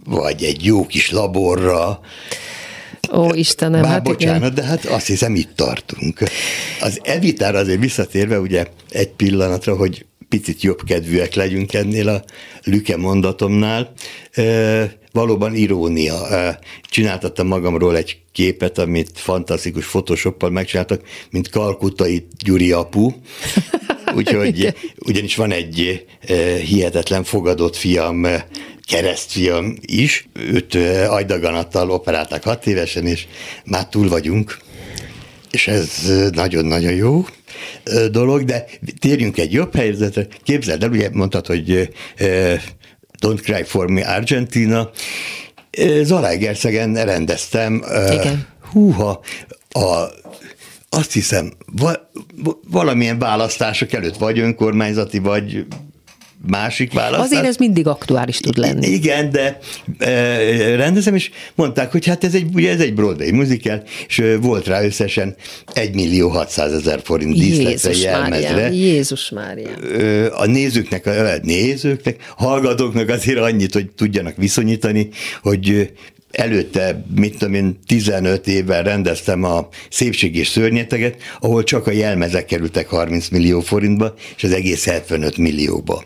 vagy 0.05 0.43
egy 0.43 0.65
jó 0.65 0.85
kis 0.85 1.11
laborra. 1.11 1.99
Ó, 3.13 3.33
Istenem, 3.33 3.81
Bár 3.81 3.91
hát 3.91 4.03
bocsánat, 4.03 4.51
igen. 4.51 4.53
de 4.53 4.63
hát 4.63 4.85
azt 4.85 5.07
hiszem 5.07 5.35
itt 5.35 5.55
tartunk. 5.55 6.19
Az 6.81 6.99
evitára 7.03 7.57
azért 7.57 7.79
visszatérve 7.79 8.39
ugye 8.39 8.65
egy 8.89 9.09
pillanatra, 9.09 9.75
hogy 9.75 10.05
picit 10.29 10.61
jobb 10.61 10.83
kedvűek 10.83 11.33
legyünk 11.33 11.73
ennél 11.73 12.09
a 12.09 12.23
lüke 12.63 12.97
mondatomnál. 12.97 13.91
E, 14.31 14.97
valóban 15.11 15.55
irónia. 15.55 16.27
E, 16.29 16.59
csináltattam 16.89 17.47
magamról 17.47 17.97
egy 17.97 18.17
képet, 18.31 18.77
amit 18.77 19.11
fantasztikus 19.13 19.85
photoshoppal 19.85 20.49
megcsináltak, 20.49 21.01
mint 21.29 21.49
Kalkutai 21.49 22.27
Gyuri 22.43 22.71
apu. 22.71 23.11
Úgyhogy 24.15 24.73
ugyanis 25.05 25.35
van 25.35 25.51
egy 25.51 26.05
e, 26.27 26.55
hihetetlen 26.55 27.23
fogadott 27.23 27.75
fiam, 27.75 28.27
keresztfiam 28.87 29.75
is. 29.81 30.27
Őt 30.33 30.75
ajdaganattal 31.07 31.91
operálták 31.91 32.43
hat 32.43 32.67
évesen, 32.67 33.05
és 33.05 33.27
már 33.65 33.87
túl 33.89 34.09
vagyunk. 34.09 34.57
És 35.51 35.67
ez 35.67 36.11
nagyon-nagyon 36.31 36.93
jó 36.93 37.25
dolog, 38.11 38.43
de 38.43 38.65
térjünk 38.99 39.37
egy 39.37 39.53
jobb 39.53 39.75
helyzetre. 39.75 40.27
Képzeld 40.43 40.83
el, 40.83 40.89
ugye 40.89 41.09
mondtad, 41.13 41.47
hogy 41.47 41.89
Don't 43.21 43.39
Cry 43.41 43.63
For 43.63 43.89
Me 43.89 44.01
Argentina. 44.01 44.89
Zalaegerszegen 46.01 47.05
rendeztem. 47.05 47.83
Igen. 48.11 48.47
Húha, 48.71 49.23
a 49.69 50.05
azt 50.89 51.13
hiszem, 51.13 51.53
va, 51.75 52.09
valamilyen 52.69 53.19
választások 53.19 53.93
előtt, 53.93 54.17
vagy 54.17 54.39
önkormányzati, 54.39 55.19
vagy 55.19 55.65
másik 56.47 56.93
választás. 56.93 57.25
Azért 57.25 57.45
ez 57.45 57.57
mindig 57.57 57.87
aktuális 57.87 58.37
tud 58.37 58.57
lenni. 58.57 58.87
Igen, 58.87 59.29
de 59.29 59.59
e, 59.97 60.75
rendezem, 60.75 61.15
és 61.15 61.29
mondták, 61.55 61.91
hogy 61.91 62.05
hát 62.05 62.23
ez 62.23 62.33
egy, 62.33 62.45
ugye 62.53 62.71
ez 62.71 62.79
egy 62.79 62.93
Broadway 62.93 63.33
musical, 63.33 63.83
és 64.07 64.19
e, 64.19 64.37
volt 64.37 64.67
rá 64.67 64.83
összesen 64.83 65.35
1 65.73 65.93
millió 65.93 66.29
600 66.29 66.73
ezer 66.73 66.99
forint 67.03 67.33
díszletre, 67.33 67.99
jelmezre. 67.99 68.71
Jézus 68.71 69.29
Mária. 69.29 69.69
E, 69.99 70.31
a 70.35 70.45
nézőknek, 70.45 71.05
a 71.05 71.37
nézőknek, 71.41 72.33
hallgatóknak 72.37 73.09
azért 73.09 73.39
annyit, 73.39 73.73
hogy 73.73 73.89
tudjanak 73.95 74.35
viszonyítani, 74.37 75.09
hogy 75.41 75.91
előtte, 76.31 77.05
mit 77.15 77.37
tudom 77.37 77.53
én, 77.53 77.79
15 77.85 78.47
évvel 78.47 78.83
rendeztem 78.83 79.43
a 79.43 79.67
Szépség 79.89 80.35
és 80.35 80.47
Szörnyeteget, 80.47 81.21
ahol 81.39 81.63
csak 81.63 81.87
a 81.87 81.91
jelmezek 81.91 82.45
kerültek 82.45 82.87
30 82.87 83.27
millió 83.29 83.59
forintba, 83.59 84.13
és 84.35 84.43
az 84.43 84.51
egész 84.51 84.85
75 84.85 85.37
millióba. 85.37 86.03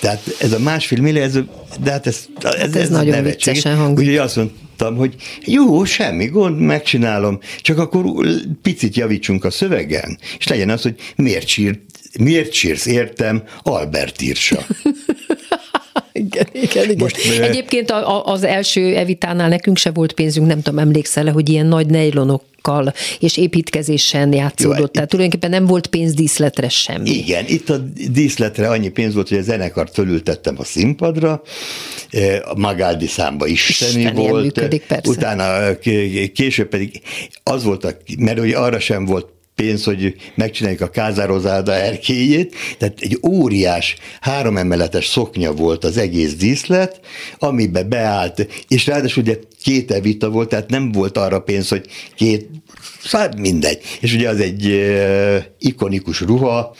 Tehát 0.00 0.36
ez 0.40 0.52
a 0.52 0.58
másfél 0.58 1.00
millió, 1.00 1.22
ez, 1.22 1.38
de 1.82 1.90
hát 1.90 2.06
ez, 2.06 2.24
ez, 2.42 2.54
ez, 2.54 2.74
ez 2.76 2.88
nagyon 2.88 3.22
viccesen 3.22 3.76
hangzik. 3.76 3.98
Úgyhogy 3.98 4.16
azt 4.16 4.36
mondtam, 4.36 4.96
hogy 4.96 5.14
jó, 5.44 5.84
semmi 5.84 6.26
gond, 6.26 6.58
megcsinálom, 6.58 7.38
csak 7.60 7.78
akkor 7.78 8.04
picit 8.62 8.96
javítsunk 8.96 9.44
a 9.44 9.50
szövegen, 9.50 10.18
és 10.38 10.46
legyen 10.46 10.70
az, 10.70 10.82
hogy 10.82 10.94
miért, 11.16 11.46
sír, 11.46 11.80
miért 12.18 12.52
sírsz 12.52 12.86
értem 12.86 13.42
Albert 13.62 14.22
írsa. 14.22 14.66
Igen, 16.12 16.46
igen, 16.52 16.84
igen. 16.84 16.96
Most, 16.98 17.40
Egyébként 17.40 17.90
a, 17.90 18.16
a, 18.16 18.32
az 18.32 18.44
első 18.44 18.96
Evitánál 18.96 19.48
nekünk 19.48 19.76
se 19.76 19.90
volt 19.90 20.12
pénzünk, 20.12 20.46
nem 20.46 20.62
tudom, 20.62 20.78
emlékszel 20.78 21.32
hogy 21.32 21.48
ilyen 21.48 21.66
nagy 21.66 21.86
nejlonok 21.86 22.42
és 23.18 23.36
építkezésen 23.36 24.32
játszódott. 24.32 24.78
Jó, 24.78 24.86
Tehát 24.86 25.08
tulajdonképpen 25.08 25.50
nem 25.50 25.66
volt 25.66 25.86
pénz 25.86 26.14
díszletre 26.14 26.68
semmi. 26.68 27.10
Igen, 27.10 27.44
itt 27.48 27.70
a 27.70 27.78
díszletre 28.12 28.68
annyi 28.68 28.88
pénz 28.88 29.14
volt, 29.14 29.28
hogy 29.28 29.38
a 29.38 29.42
zenekart 29.42 29.94
fölültettem 29.94 30.54
a 30.58 30.64
színpadra, 30.64 31.42
a 32.42 32.58
Magaldi 32.58 33.06
számba 33.06 33.46
isteni 33.46 34.00
Isten, 34.00 34.14
volt. 34.14 34.42
Működik, 34.42 34.82
persze. 34.86 35.10
Utána 35.10 35.78
később 36.34 36.68
pedig 36.68 37.00
az 37.42 37.64
volt, 37.64 37.84
a, 37.84 37.90
mert 38.18 38.38
hogy 38.38 38.52
arra 38.52 38.80
sem 38.80 39.04
volt 39.04 39.26
pénz, 39.54 39.84
hogy 39.84 40.14
megcsináljuk 40.34 40.80
a 40.80 40.90
Kázározáda 40.90 41.74
erkélyét, 41.74 42.54
tehát 42.78 43.00
egy 43.00 43.18
óriás 43.26 43.96
háromemeletes 44.20 45.06
szoknya 45.06 45.52
volt 45.52 45.84
az 45.84 45.96
egész 45.96 46.34
díszlet, 46.34 47.00
amibe 47.38 47.82
beállt, 47.82 48.46
és 48.68 48.86
ráadásul 48.86 49.22
ugye 49.22 49.38
két 49.62 49.90
evita 49.90 50.30
volt, 50.30 50.48
tehát 50.48 50.70
nem 50.70 50.92
volt 50.92 51.18
arra 51.18 51.40
pénz, 51.40 51.68
hogy 51.68 51.86
két, 52.16 52.48
szóval 53.04 53.28
mindegy. 53.36 53.78
És 54.00 54.14
ugye 54.14 54.28
az 54.28 54.40
egy 54.40 54.92
ikonikus 55.58 56.20
ruha, 56.20 56.74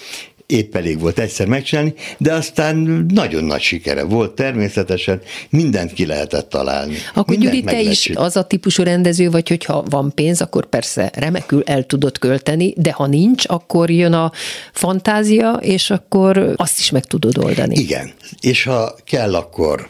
épp 0.46 0.76
elég 0.76 1.00
volt 1.00 1.18
egyszer 1.18 1.46
megcsinálni, 1.46 1.94
de 2.18 2.32
aztán 2.32 3.06
nagyon 3.08 3.44
nagy 3.44 3.60
sikere 3.60 4.02
volt 4.02 4.34
természetesen, 4.34 5.20
mindent 5.50 5.92
ki 5.92 6.06
lehetett 6.06 6.48
találni. 6.48 6.96
Akkor 7.14 7.36
Gyuri, 7.36 7.62
te 7.62 7.80
is 7.80 8.10
az 8.14 8.36
a 8.36 8.44
típusú 8.44 8.82
rendező 8.82 9.30
vagy, 9.30 9.48
hogyha 9.48 9.84
van 9.90 10.12
pénz, 10.14 10.40
akkor 10.40 10.66
persze 10.66 11.10
remekül 11.14 11.62
el 11.66 11.86
tudod 11.86 12.18
költeni, 12.18 12.74
de 12.76 12.92
ha 12.92 13.06
nincs, 13.06 13.44
akkor 13.46 13.90
jön 13.90 14.12
a 14.12 14.32
fantázia, 14.72 15.52
és 15.52 15.90
akkor 15.90 16.54
azt 16.56 16.78
is 16.78 16.90
meg 16.90 17.04
tudod 17.04 17.38
oldani. 17.38 17.78
Igen, 17.78 18.12
és 18.40 18.64
ha 18.64 18.94
kell, 19.04 19.34
akkor 19.34 19.88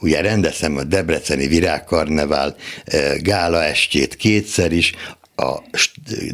ugye 0.00 0.20
rendezem 0.20 0.76
a 0.76 0.84
Debreceni 0.84 1.46
Virágkarnevál 1.46 2.56
gála 3.18 3.62
estjét 3.62 4.16
kétszer 4.16 4.72
is, 4.72 4.92
a 5.40 5.62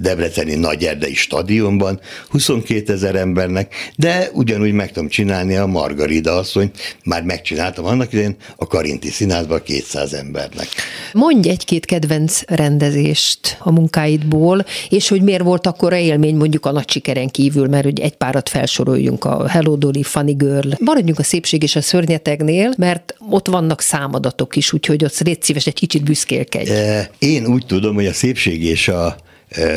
Debreceni 0.01 0.55
Nagyerdei 0.55 1.14
stadionban 1.14 2.01
22 2.29 2.92
ezer 2.92 3.14
embernek, 3.14 3.75
de 3.97 4.31
ugyanúgy 4.33 4.73
meg 4.73 4.92
tudom 4.92 5.09
csinálni 5.09 5.57
a 5.57 5.66
Margarida 5.66 6.37
asszony, 6.37 6.71
már 7.05 7.23
megcsináltam 7.23 7.85
annak 7.85 8.12
idején 8.12 8.37
a 8.57 8.66
Karinti 8.66 9.11
Színházban 9.11 9.62
200 9.62 10.12
embernek. 10.12 10.69
Mondj 11.12 11.49
egy-két 11.49 11.85
kedvenc 11.85 12.40
rendezést 12.47 13.57
a 13.61 13.73
munkáidból, 13.73 14.64
és 14.88 15.09
hogy 15.09 15.23
miért 15.23 15.42
volt 15.42 15.66
akkor 15.66 15.92
a 15.92 15.97
élmény 15.97 16.37
mondjuk 16.37 16.66
a 16.66 16.73
nagy 16.73 16.90
sikeren 16.90 17.29
kívül, 17.29 17.69
mert 17.69 17.85
hogy 17.85 18.00
egy 18.00 18.17
párat 18.17 18.48
felsoroljunk 18.48 19.25
a 19.25 19.48
Hello 19.48 19.77
Dolly, 19.77 20.02
Funny 20.02 20.37
Girl. 20.37 20.71
Maradjunk 20.79 21.19
a 21.19 21.23
szépség 21.23 21.63
és 21.63 21.77
a 21.77 21.81
szörnyetegnél, 21.81 22.73
mert 22.77 23.15
ott 23.31 23.48
vannak 23.48 23.81
számadatok 23.81 24.57
is, 24.57 24.73
úgyhogy 24.73 25.04
ott 25.04 25.19
légy 25.19 25.42
szíves, 25.42 25.67
egy 25.67 25.75
kicsit 25.75 26.02
büszkélkedj. 26.02 26.71
Én 27.19 27.46
úgy 27.46 27.67
tudom, 27.67 27.94
hogy 27.94 28.07
a 28.07 28.13
szépség 28.13 28.65
és 28.65 28.88
a 28.88 28.96
a 28.97 29.17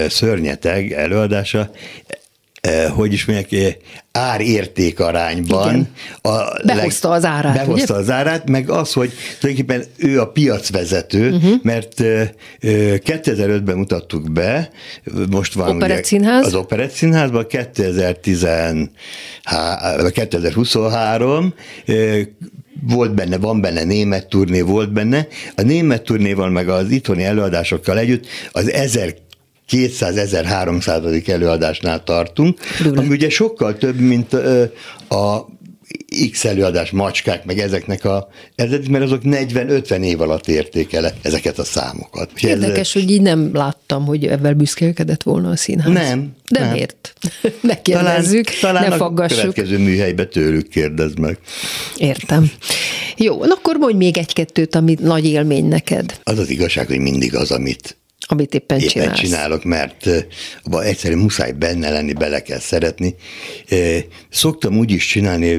szörnyeteg 0.09 0.91
előadása 0.91 1.69
hogy 2.95 3.13
is 3.13 3.25
mondják, 3.25 3.77
ár-érték 4.11 4.99
arányban. 4.99 5.69
Igen. 5.69 5.87
A 6.21 6.61
behozta 6.65 7.09
az 7.09 7.25
árát. 7.25 7.53
Behozta 7.53 7.93
ugye? 7.93 8.01
az 8.01 8.09
árát, 8.09 8.49
meg 8.49 8.69
az, 8.69 8.93
hogy 8.93 9.11
tulajdonképpen 9.39 9.85
ő 9.97 10.19
a 10.19 10.27
piacvezető, 10.27 11.31
uh-huh. 11.31 11.53
mert 11.61 11.93
2005-ben 12.61 13.77
mutattuk 13.77 14.31
be, 14.31 14.69
most 15.29 15.53
van 15.53 15.75
Operett 15.75 16.05
Színház. 16.05 16.45
az 16.45 16.55
Operett 16.55 16.91
Színházban, 16.91 17.47
2010, 17.47 18.47
2023 20.11 21.53
volt 22.87 23.13
benne, 23.13 23.37
van 23.37 23.61
benne 23.61 23.83
német 23.83 24.27
turné, 24.27 24.61
volt 24.61 24.93
benne. 24.93 25.27
A 25.55 25.61
német 25.61 26.03
turnéval, 26.03 26.49
meg 26.49 26.69
az 26.69 26.89
itthoni 26.89 27.23
előadásokkal 27.23 27.97
együtt 27.97 28.25
az 28.51 28.71
1000 28.71 29.15
200-1300. 29.71 31.27
előadásnál 31.27 32.03
tartunk, 32.03 32.59
Rüle. 32.83 32.99
ami 32.99 33.07
ugye 33.09 33.29
sokkal 33.29 33.77
több, 33.77 33.99
mint 33.99 34.33
a 35.09 35.47
X 36.31 36.45
előadás 36.45 36.91
macskák, 36.91 37.45
meg 37.45 37.59
ezeknek 37.59 38.05
a, 38.05 38.29
ez, 38.55 38.69
mert 38.89 39.03
azok 39.03 39.21
40-50 39.23 40.03
év 40.03 40.21
alatt 40.21 40.47
érték 40.47 40.93
el 40.93 41.13
ezeket 41.21 41.59
a 41.59 41.63
számokat. 41.63 42.31
Érdekes, 42.41 42.95
ez, 42.95 43.01
hogy 43.01 43.11
így 43.11 43.21
nem 43.21 43.49
láttam, 43.53 44.05
hogy 44.05 44.25
ebben 44.25 44.57
büszkélkedett 44.57 45.23
volna 45.23 45.49
a 45.49 45.55
színház. 45.55 45.93
Nem. 45.93 46.35
De 46.49 46.59
nem. 46.59 46.71
miért? 46.71 47.13
ne 47.61 47.81
kérdezzük, 47.81 48.49
talán, 48.59 48.75
talán 48.75 48.89
ne 48.89 48.95
faggassuk. 48.95 49.37
a 49.37 49.41
következő 49.41 49.77
műhelybe 49.77 50.25
tőlük 50.25 50.67
kérdezd 50.67 51.19
meg. 51.19 51.37
Értem. 51.97 52.51
Jó, 53.17 53.41
akkor 53.41 53.75
mondj 53.75 53.97
még 53.97 54.17
egy-kettőt, 54.17 54.75
ami 54.75 54.95
nagy 55.01 55.25
élmény 55.25 55.67
neked. 55.67 56.19
Az 56.23 56.37
az 56.37 56.49
igazság, 56.49 56.87
hogy 56.87 56.99
mindig 56.99 57.35
az, 57.35 57.51
amit 57.51 57.97
amit 58.31 58.53
éppen, 58.53 58.79
éppen 58.79 58.89
csinálsz. 58.91 59.19
csinálok, 59.19 59.63
mert 59.63 60.09
abban 60.63 60.83
egyszerűen 60.83 61.19
muszáj 61.19 61.51
benne 61.51 61.89
lenni, 61.89 62.13
bele 62.13 62.41
kell 62.41 62.59
szeretni. 62.59 63.15
Szoktam 64.29 64.77
úgy 64.77 64.91
is 64.91 65.05
csinálni, 65.05 65.57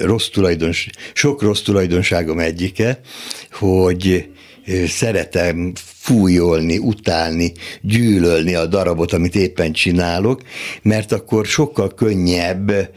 rossz 0.00 0.28
tulajdons, 0.28 0.88
sok 1.14 1.42
rossz 1.42 1.60
tulajdonságom 1.60 2.38
egyike, 2.38 3.00
hogy 3.50 4.28
szeretem 4.86 5.72
fújolni, 5.74 6.78
utálni, 6.78 7.52
gyűlölni 7.80 8.54
a 8.54 8.66
darabot, 8.66 9.12
amit 9.12 9.34
éppen 9.34 9.72
csinálok, 9.72 10.42
mert 10.82 11.12
akkor 11.12 11.46
sokkal 11.46 11.94
könnyebb 11.94 12.90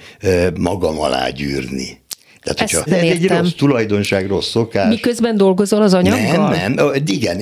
magam 0.57 0.99
alá 0.99 1.29
gyűrni. 1.29 2.03
Tehát, 2.45 2.61
Ezt 2.61 2.73
hogyha 2.73 2.89
nem 2.89 2.99
ez 2.99 3.11
egy 3.11 3.27
rossz 3.27 3.51
tulajdonság, 3.57 4.27
rossz 4.27 4.49
szokás. 4.49 4.89
Miközben 4.89 5.37
dolgozol 5.37 5.81
az 5.81 5.93
anyaggal? 5.93 6.49
Nem, 6.49 6.73
nem, 6.73 6.91
igen, 7.05 7.39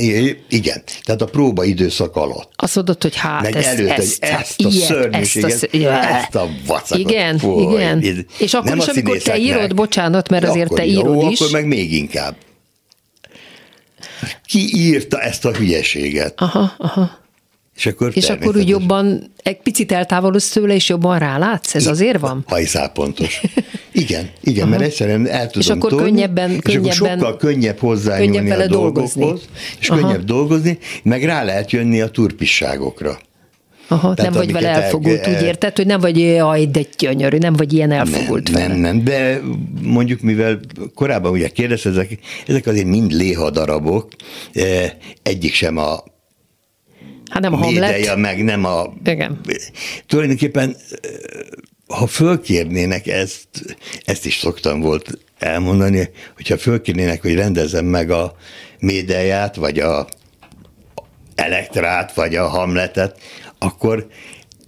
igen. 0.49 0.84
Tehát 1.04 1.22
a 1.22 1.26
próba 1.26 1.64
időszak 1.64 2.16
alatt. 2.16 2.49
Azt 2.56 2.76
mondod, 2.76 3.01
hogy 3.01 3.16
hát 3.16 3.41
Meg 3.41 3.56
ezt, 3.56 3.68
előtt, 3.68 3.89
ezt, 3.89 4.26
hogy 4.26 4.30
ezt 4.39 4.62
a 4.62 4.70
ilyet, 4.70 4.88
szörnyűséget, 4.88 5.51
ezt 5.51 5.74
a, 5.74 6.16
ezt 6.16 6.36
a 6.36 6.49
vacakot. 6.66 7.10
Igen, 7.10 7.38
Fúj, 7.38 7.74
igen. 7.74 8.01
ez 8.01 8.16
És 8.38 8.54
akkor 8.54 8.78
is, 8.78 8.86
amikor 8.88 9.18
te 9.18 9.38
írod, 9.38 9.76
bocsánat, 9.76 10.30
mert 10.30 10.47
azért 10.47 10.66
akkor 10.66 10.78
te 10.78 10.86
jó, 10.86 10.99
írod 10.99 11.32
is. 11.32 11.39
akkor 11.39 11.51
meg 11.51 11.68
még 11.68 11.93
inkább. 11.93 12.36
Ki 14.45 14.78
írta 14.78 15.20
ezt 15.22 15.45
a 15.45 15.51
hülyeséget? 15.51 16.34
Aha, 16.41 16.74
aha. 16.78 17.22
És 17.76 17.86
akkor, 17.86 18.11
És 18.13 18.30
akkor 18.30 18.57
úgy 18.57 18.67
jobban, 18.67 19.32
egy 19.43 19.57
picit 19.61 19.91
eltávolodsz 19.91 20.49
tőle, 20.49 20.74
és 20.74 20.89
jobban 20.89 21.19
rálátsz? 21.19 21.76
Ez 21.76 21.88
azért 21.88 22.19
van? 22.19 22.43
Hajszál 22.47 22.89
pontos. 22.89 23.41
Igen, 23.91 24.30
igen, 24.43 24.67
mert 24.67 24.82
egyszerűen 24.82 25.28
el 25.28 25.45
tudom 25.47 25.61
És 25.61 25.69
akkor 25.69 25.89
tolni, 25.89 26.05
könnyebben- 26.09 26.51
és 26.51 26.59
könnyebben- 26.61 26.97
akkor 26.99 27.17
sokkal 27.17 27.38
könnyebb 27.38 27.80
hozzányúlni 27.80 28.38
könnyebb 28.38 28.59
a 28.59 28.67
dolgozni. 28.67 29.21
dolgokhoz, 29.21 29.47
és 29.80 29.89
Aha. 29.89 29.99
könnyebb 30.01 30.24
dolgozni, 30.26 30.78
meg 31.03 31.24
rá 31.24 31.43
lehet 31.43 31.71
jönni 31.71 32.01
a 32.01 32.07
turpisságokra. 32.09 33.19
Aha, 33.88 34.13
Tehát 34.13 34.32
nem 34.32 34.41
vagy 34.43 34.51
vele 34.51 34.65
amiket 34.67 34.76
el- 34.78 34.84
elfogult, 34.84 35.28
úgy 35.28 35.41
érted, 35.47 35.76
hogy 35.76 35.86
nem 35.86 35.99
vagy, 35.99 36.19
jaj, 36.19 36.65
de 36.65 36.82
gyönyörű, 36.97 37.38
nem 37.38 37.53
vagy 37.53 37.74
ilyen 37.74 37.91
elfogult 37.91 38.51
nem, 38.51 38.61
vele. 38.61 38.67
nem, 38.74 38.80
nem, 38.82 39.03
de 39.03 39.41
mondjuk, 39.82 40.21
mivel 40.21 40.59
korábban 40.95 41.32
ugye 41.32 41.47
kérdezte, 41.47 41.89
ezek, 41.89 42.17
ezek 42.47 42.67
azért 42.67 42.88
mind 42.88 43.11
léha 43.11 43.49
darabok, 43.49 44.07
eh, 44.53 44.91
egyik 45.24 45.53
sem 45.53 45.78
a 45.78 46.03
Hát 47.34 47.41
nem 47.41 47.53
a 47.53 47.57
Hamlet. 47.57 48.15
meg 48.15 48.43
nem 48.43 48.65
a... 48.65 48.93
Igen. 49.05 49.39
Tulajdonképpen, 50.07 50.75
eh, 51.01 51.09
ha 51.88 52.07
fölkérnének 52.07 53.07
ezt, 53.07 53.47
ezt 54.05 54.25
is 54.25 54.38
szoktam 54.38 54.79
volt 54.79 55.17
elmondani, 55.39 56.09
hogyha 56.36 56.57
fölkérnének, 56.57 57.21
hogy 57.21 57.36
rendezzem 57.36 57.86
meg 57.86 58.11
a 58.11 58.36
médeját, 58.79 59.55
vagy 59.55 59.79
a 59.79 60.07
elektrát, 61.36 62.13
vagy 62.13 62.36
a 62.36 62.47
hamletet, 62.47 63.19
akkor 63.57 64.07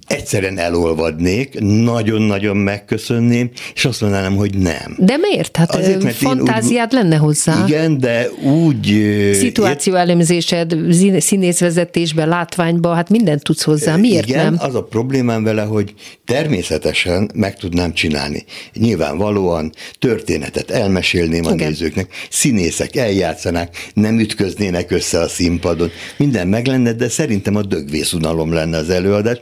egyszerűen 0.07 0.57
elolvadnék, 0.57 1.59
nagyon-nagyon 1.59 2.57
megköszönném, 2.57 3.49
és 3.75 3.85
azt 3.85 4.01
mondanám, 4.01 4.35
hogy 4.35 4.57
nem. 4.57 4.95
De 4.97 5.17
miért? 5.17 5.57
Hát 5.57 5.75
Azért, 5.75 6.03
mert 6.03 6.21
én 6.21 6.29
úgy- 6.29 6.37
fantáziád 6.37 6.91
lenne 6.91 7.15
hozzá. 7.15 7.63
Igen, 7.67 7.97
de 7.97 8.29
úgy... 8.43 8.85
Szituáció 9.33 9.93
elemzésed, 9.95 10.75
zín- 10.89 11.21
színészvezetésben, 11.21 12.27
látványban, 12.27 12.95
hát 12.95 13.09
mindent 13.09 13.43
tudsz 13.43 13.63
hozzá. 13.63 13.95
Miért 13.95 14.27
Igen, 14.27 14.43
nem? 14.45 14.55
az 14.59 14.75
a 14.75 14.83
problémám 14.83 15.43
vele, 15.43 15.61
hogy 15.63 15.93
természetesen 16.25 17.29
meg 17.33 17.55
tudnám 17.57 17.93
csinálni. 17.93 18.45
Nyilvánvalóan 18.73 19.71
történetet 19.99 20.71
elmesélném 20.71 21.45
a 21.45 21.51
Igen. 21.51 21.67
nézőknek, 21.67 22.07
színészek 22.29 22.95
eljátszanák, 22.95 23.89
nem 23.93 24.19
ütköznének 24.19 24.91
össze 24.91 25.19
a 25.19 25.27
színpadon, 25.27 25.89
minden 26.17 26.47
meg 26.47 26.65
lenne, 26.67 26.93
de 26.93 27.09
szerintem 27.09 27.55
a 27.55 27.61
dögvészunalom 27.61 28.53
lenne 28.53 28.77
az 28.77 28.89
előadás, 28.89 29.37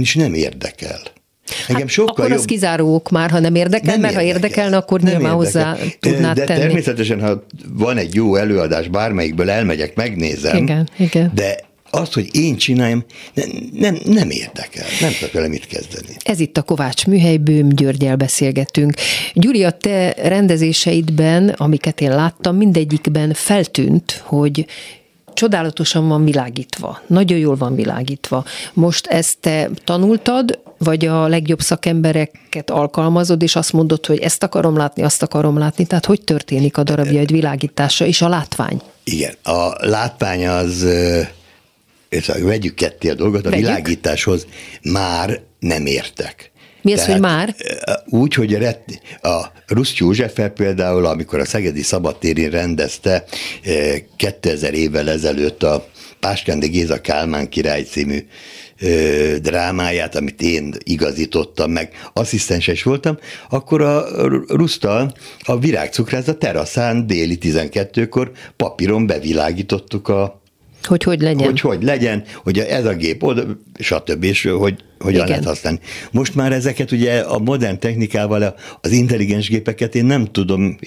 ugyanis 0.00 0.14
nem 0.14 0.34
érdekel. 0.34 1.00
Engem 1.68 1.82
Hát 1.82 1.90
sokkal 1.90 2.12
akkor 2.14 2.28
jobb... 2.28 2.38
az 2.38 2.44
kizáró 2.44 2.94
ok 2.94 3.10
már, 3.10 3.30
ha 3.30 3.38
nem 3.38 3.54
érdekel, 3.54 3.98
mert 3.98 4.14
ha 4.14 4.22
érdekelne, 4.22 4.76
akkor 4.76 5.00
Nem 5.00 5.12
nyilván 5.12 5.40
érdekel. 5.40 5.68
hozzá 5.70 5.86
tudnád 6.00 6.36
De 6.36 6.44
tenni. 6.44 6.60
természetesen, 6.60 7.20
ha 7.20 7.44
van 7.72 7.96
egy 7.96 8.14
jó 8.14 8.36
előadás, 8.36 8.88
bármelyikből 8.88 9.50
elmegyek, 9.50 9.94
megnézem. 9.94 10.56
Igen, 10.56 10.88
igen. 10.98 11.30
De 11.34 11.58
azt, 11.90 12.12
hogy 12.12 12.28
én 12.32 12.56
csináljam, 12.56 13.04
nem, 13.34 13.48
nem, 13.72 13.98
nem 14.04 14.30
érdekel. 14.30 14.86
Nem 15.00 15.12
tudok 15.18 15.32
vele 15.32 15.48
mit 15.48 15.66
kezdeni. 15.66 16.16
Ez 16.24 16.40
itt 16.40 16.56
a 16.56 16.62
Kovács 16.62 17.06
Műhely, 17.06 17.36
Bőm 17.36 17.68
Györgyel 17.68 18.16
beszélgetünk. 18.16 18.94
Gyuri, 19.34 19.64
a 19.64 19.70
te 19.70 20.14
rendezéseidben, 20.22 21.48
amiket 21.48 22.00
én 22.00 22.10
láttam, 22.14 22.56
mindegyikben 22.56 23.32
feltűnt, 23.34 24.22
hogy 24.24 24.66
csodálatosan 25.40 26.08
van 26.08 26.24
világítva, 26.24 27.00
nagyon 27.06 27.38
jól 27.38 27.56
van 27.56 27.74
világítva. 27.74 28.44
Most 28.72 29.06
ezt 29.06 29.38
te 29.40 29.70
tanultad, 29.84 30.58
vagy 30.78 31.06
a 31.06 31.26
legjobb 31.28 31.60
szakembereket 31.60 32.70
alkalmazod, 32.70 33.42
és 33.42 33.56
azt 33.56 33.72
mondod, 33.72 34.06
hogy 34.06 34.18
ezt 34.18 34.42
akarom 34.42 34.76
látni, 34.76 35.02
azt 35.02 35.22
akarom 35.22 35.58
látni, 35.58 35.86
tehát 35.86 36.06
hogy 36.06 36.20
történik 36.20 36.76
a 36.76 36.82
darabjaid 36.82 37.30
világítása 37.30 38.04
és 38.04 38.22
a 38.22 38.28
látvány? 38.28 38.80
Igen, 39.04 39.34
a 39.42 39.86
látvány 39.86 40.46
az, 40.48 40.86
és 42.08 42.30
vegyük 42.42 42.74
ketté 42.74 43.08
a 43.08 43.14
dolgot, 43.14 43.46
a 43.46 43.50
Vegyük. 43.50 43.66
világításhoz 43.66 44.46
már 44.82 45.40
nem 45.58 45.86
értek. 45.86 46.49
Mi 46.82 46.92
az, 46.92 47.06
hogy 47.06 47.20
már? 47.20 47.54
ö, 47.58 47.92
Úgy, 48.04 48.34
hogy 48.34 48.54
a 49.22 49.52
Rusz 49.66 49.96
Józseffel 49.96 50.48
például, 50.48 51.06
amikor 51.06 51.38
a 51.38 51.44
Szegedi 51.44 51.82
Szabadtérén 51.82 52.50
rendezte 52.50 53.24
ö, 53.64 53.94
2000 54.16 54.74
évvel 54.74 55.10
ezelőtt 55.10 55.62
a 55.62 55.88
Páskándi 56.20 56.68
Géza 56.68 57.00
Kálmán 57.00 57.48
király 57.48 57.82
című 57.82 58.26
ö, 58.80 59.36
drámáját, 59.42 60.14
amit 60.14 60.42
én 60.42 60.74
igazítottam 60.84 61.70
meg, 61.70 62.10
asszisztense 62.12 62.72
is 62.72 62.82
voltam, 62.82 63.18
akkor 63.48 63.82
a 63.82 64.04
Rusztal 64.48 65.14
a 65.44 65.58
virágcukrászat 65.58 66.38
teraszán 66.38 67.06
déli 67.06 67.38
12-kor 67.40 68.30
papíron 68.56 69.06
bevilágítottuk 69.06 70.08
a 70.08 70.39
Hogy 70.84 71.02
hogy 71.02 71.20
legyen? 71.20 71.44
hogy 71.48 71.60
hogy 71.60 71.82
legyen, 71.82 72.24
hogy 72.42 72.58
ez 72.58 72.84
a 72.84 72.94
gép 72.94 73.22
oda, 73.22 73.42
stb. 73.78 74.24
és 74.24 74.42
hogy 74.42 74.74
hogyan 74.98 75.14
Igen. 75.14 75.28
lehet 75.28 75.44
használni. 75.44 75.78
Most 76.10 76.34
már 76.34 76.52
ezeket 76.52 76.90
ugye 76.92 77.18
a 77.18 77.38
modern 77.38 77.78
technikával, 77.78 78.54
az 78.80 78.90
intelligens 78.90 79.48
gépeket 79.48 79.94
én 79.94 80.04
nem 80.04 80.24
tudom, 80.32 80.78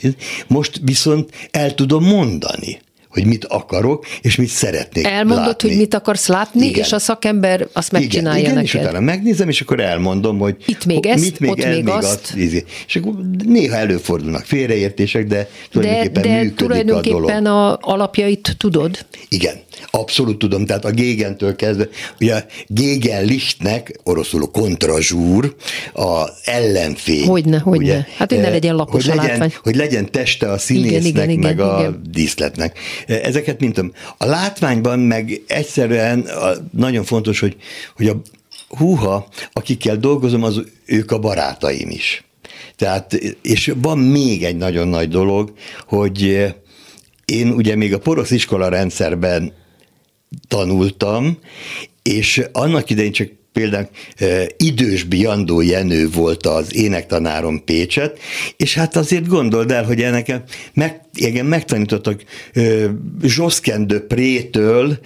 most 0.48 0.80
viszont 0.84 1.30
el 1.52 1.74
tudom 1.76 2.04
mondani, 2.04 2.80
hogy 3.10 3.26
mit 3.26 3.46
akarok, 3.46 4.06
és 4.22 4.36
mit 4.36 4.48
szeretnék 4.48 5.06
Elmondod, 5.06 5.46
látni. 5.46 5.70
hogy 5.70 5.78
mit 5.78 5.94
akarsz 5.94 6.28
látni, 6.28 6.66
Igen. 6.66 6.84
és 6.84 6.92
a 6.92 7.00
szakember 7.00 7.68
azt 7.74 7.92
megcsinálja 7.92 8.40
igen, 8.40 8.52
igen, 8.52 8.64
neked. 8.64 8.82
és 8.82 8.88
utána 8.88 9.00
megnézem, 9.00 9.50
és 9.50 9.62
akkor 9.62 9.80
elmondom, 9.80 10.38
hogy 10.40 10.56
Itt 10.66 10.86
még 10.86 11.06
ezt, 11.06 11.24
mit 11.24 11.40
még 11.40 11.50
ott 11.50 11.60
el, 11.60 11.74
még 11.74 11.84
még 11.84 11.94
azt. 11.94 12.34
ízi. 12.38 12.64
És 12.88 12.96
akkor 12.96 13.14
néha 13.46 13.76
előfordulnak 13.76 14.46
félreértések, 14.46 15.28
de 15.28 15.36
De, 15.36 15.48
tulajdonképpen 15.72 16.22
de 16.22 16.30
működik 16.30 16.60
a 16.62 16.66
dolog. 16.66 16.84
tulajdonképpen 16.84 17.46
a 17.46 17.78
alapjait 17.82 18.56
tudod? 18.58 19.06
Igen, 19.28 19.56
abszolút 19.92 20.38
tudom, 20.38 20.66
tehát 20.66 20.86
a 20.86 20.92
Gégentől 20.92 21.56
kezdve, 21.56 21.88
ugye 22.20 22.36
a 22.36 22.44
Gégen 22.68 23.26
Lichtnek, 23.26 24.00
oroszul 24.04 24.44
a 24.44 24.48
kontrazsúr, 24.48 25.56
az 25.94 26.32
ellenfény. 26.44 27.28
Hogyne, 27.28 27.60
hogyne. 27.60 27.84
ugye, 27.84 28.06
Hát, 28.18 28.30
hogy 28.32 28.40
ne 28.40 28.46
eh, 28.46 28.52
legyen 28.52 28.76
lapos 28.76 29.06
hogy 29.06 29.12
a 29.12 29.16
legyen, 29.16 29.30
látvány. 29.30 29.54
Hogy 29.64 29.76
legyen 29.76 30.12
teste 30.12 30.52
a 30.52 30.58
színésznek, 30.58 31.06
igen, 31.06 31.30
igen, 31.30 31.40
meg 31.40 31.60
a 31.60 31.80
igen. 31.80 32.02
díszletnek. 32.10 32.80
Eh, 33.08 33.20
Ezeket 33.24 33.60
mint 33.60 33.74
tudom. 33.74 33.92
A 34.18 34.26
látványban 34.26 35.00
meg 35.00 35.42
egyszerűen 35.48 36.20
a, 36.20 36.52
nagyon 36.72 37.04
fontos, 37.04 37.40
hogy, 37.40 37.56
hogy 37.96 38.08
a 38.08 38.22
húha, 38.68 39.28
akikkel 39.54 39.98
dolgozom, 39.98 40.44
az 40.44 40.62
ők 40.86 41.12
a 41.12 41.20
barátaim 41.20 41.90
is. 41.90 42.24
Tehát, 42.76 43.14
és 43.42 43.74
van 43.82 43.98
még 43.98 44.44
egy 44.44 44.58
nagyon 44.58 44.88
nagy 44.88 45.10
dolog, 45.10 45.54
hogy 45.88 46.24
eh, 46.24 46.54
én 47.26 47.50
ugye 47.50 47.76
még 47.76 47.94
a 47.94 48.00
porosz 48.00 48.32
iskola 48.32 48.70
rendszerben 48.70 49.54
tanultam, 50.48 51.38
és 52.02 52.44
annak 52.52 52.90
idején 52.90 53.12
csak 53.12 53.30
például 53.54 53.88
idősbi 54.58 55.20
Jandó 55.20 55.62
Jenő 55.62 56.10
volt 56.10 56.46
az 56.46 56.76
énektanárom 56.76 57.64
Pécset, 57.64 58.20
és 58.58 58.74
hát 58.74 58.96
azért 58.96 59.28
gondold 59.28 59.72
el, 59.72 59.84
hogy 59.84 60.02
ennek 60.02 60.42
meg, 60.74 61.02
igen, 61.14 61.46
megtanítottak 61.46 62.24
e, 62.54 62.62
Josquin 63.22 63.88
Prétől, 64.08 65.00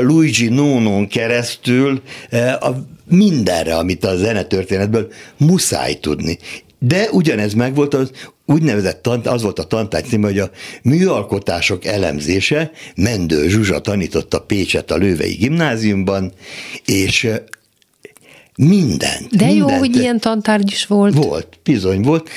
Luigi 0.00 0.48
Nonon 0.48 1.08
keresztül 1.08 2.02
a 2.60 2.70
mindenre, 3.10 3.76
amit 3.76 4.04
a 4.04 4.16
zenetörténetből 4.16 5.12
muszáj 5.36 5.94
tudni. 5.94 6.38
De 6.78 7.08
ugyanez 7.10 7.52
megvolt 7.52 7.94
az 7.94 8.10
úgynevezett, 8.48 9.02
tant, 9.02 9.26
az 9.26 9.42
volt 9.42 9.58
a 9.58 9.64
tantárgy 9.64 10.06
címe, 10.06 10.26
hogy 10.26 10.38
a 10.38 10.50
műalkotások 10.82 11.84
elemzése, 11.84 12.70
Mendő 12.96 13.48
Zsuzsa 13.48 13.80
tanította 13.80 14.40
Pécset 14.40 14.90
a 14.90 14.96
Lővei 14.96 15.34
gimnáziumban, 15.34 16.32
és 16.84 17.28
mindent. 18.56 19.36
De 19.36 19.46
mindent. 19.46 19.70
jó, 19.70 19.78
hogy 19.78 19.96
ilyen 19.96 20.20
tantárgy 20.20 20.70
is 20.70 20.86
volt. 20.86 21.14
Volt, 21.14 21.58
bizony 21.62 22.02
volt, 22.02 22.28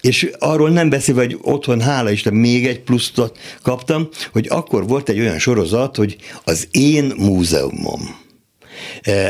és 0.00 0.30
arról 0.38 0.70
nem 0.70 0.88
beszélve, 0.88 1.22
hogy 1.22 1.38
otthon, 1.42 1.80
hála 1.80 2.10
Isten, 2.10 2.34
még 2.34 2.66
egy 2.66 2.80
pluszt 2.80 3.32
kaptam, 3.62 4.08
hogy 4.32 4.46
akkor 4.50 4.86
volt 4.86 5.08
egy 5.08 5.18
olyan 5.18 5.38
sorozat, 5.38 5.96
hogy 5.96 6.16
az 6.44 6.68
én 6.70 7.12
múzeumom 7.16 8.24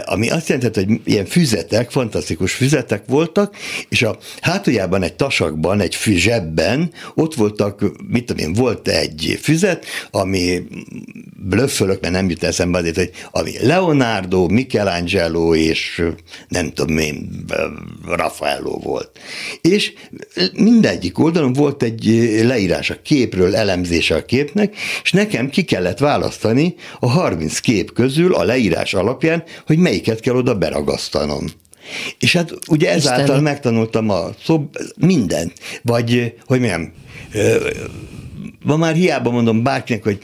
ami 0.04 0.30
azt 0.30 0.48
jelentett, 0.48 0.74
hogy 0.74 1.00
ilyen 1.04 1.26
füzetek, 1.26 1.90
fantasztikus 1.90 2.52
füzetek 2.52 3.02
voltak, 3.06 3.56
és 3.88 4.02
a 4.02 4.18
hátuljában 4.40 5.02
egy 5.02 5.14
tasakban, 5.14 5.80
egy 5.80 5.96
zsebben 6.04 6.92
ott 7.14 7.34
voltak, 7.34 7.84
mit 8.08 8.24
tudom 8.24 8.46
én, 8.46 8.52
volt 8.52 8.88
egy 8.88 9.38
füzet, 9.42 9.84
ami 10.10 10.62
blöffölök, 11.48 12.00
mert 12.00 12.12
nem 12.12 12.30
jut 12.30 12.42
eszembe 12.42 12.78
azért, 12.78 12.96
hogy 12.96 13.10
ami 13.30 13.52
Leonardo, 13.60 14.46
Michelangelo 14.48 15.54
és 15.54 16.02
nem 16.48 16.72
tudom 16.72 16.98
én, 16.98 17.44
Raffaello 18.06 18.78
volt. 18.78 19.10
És 19.60 19.92
mindegyik 20.52 21.18
oldalon 21.18 21.52
volt 21.52 21.82
egy 21.82 22.04
leírás 22.44 22.90
a 22.90 23.02
képről, 23.02 23.56
elemzése 23.56 24.14
a 24.14 24.24
képnek, 24.24 24.76
és 25.02 25.12
nekem 25.12 25.50
ki 25.50 25.62
kellett 25.62 25.98
választani 25.98 26.74
a 27.00 27.08
30 27.08 27.58
kép 27.58 27.92
közül 27.92 28.34
a 28.34 28.44
leírás 28.44 28.94
alapján, 28.94 29.35
hogy 29.66 29.78
melyiket 29.78 30.20
kell 30.20 30.34
oda 30.34 30.54
beragasztanom. 30.54 31.46
És 32.18 32.32
hát 32.32 32.52
ugye 32.68 32.90
ezáltal 32.90 33.20
Istenem. 33.20 33.42
megtanultam 33.42 34.10
a 34.10 34.28
szob, 34.44 34.76
mindent, 34.96 35.52
vagy 35.82 36.34
hogy 36.46 36.60
mondjam, 36.60 36.92
ma 38.64 38.76
már 38.76 38.94
hiába 38.94 39.30
mondom 39.30 39.62
bárkinek, 39.62 40.02
hogy 40.02 40.18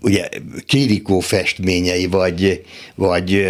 ugye 0.00 0.28
Kirikó 0.66 1.20
festményei, 1.20 2.06
vagy, 2.06 2.64
vagy 2.94 3.46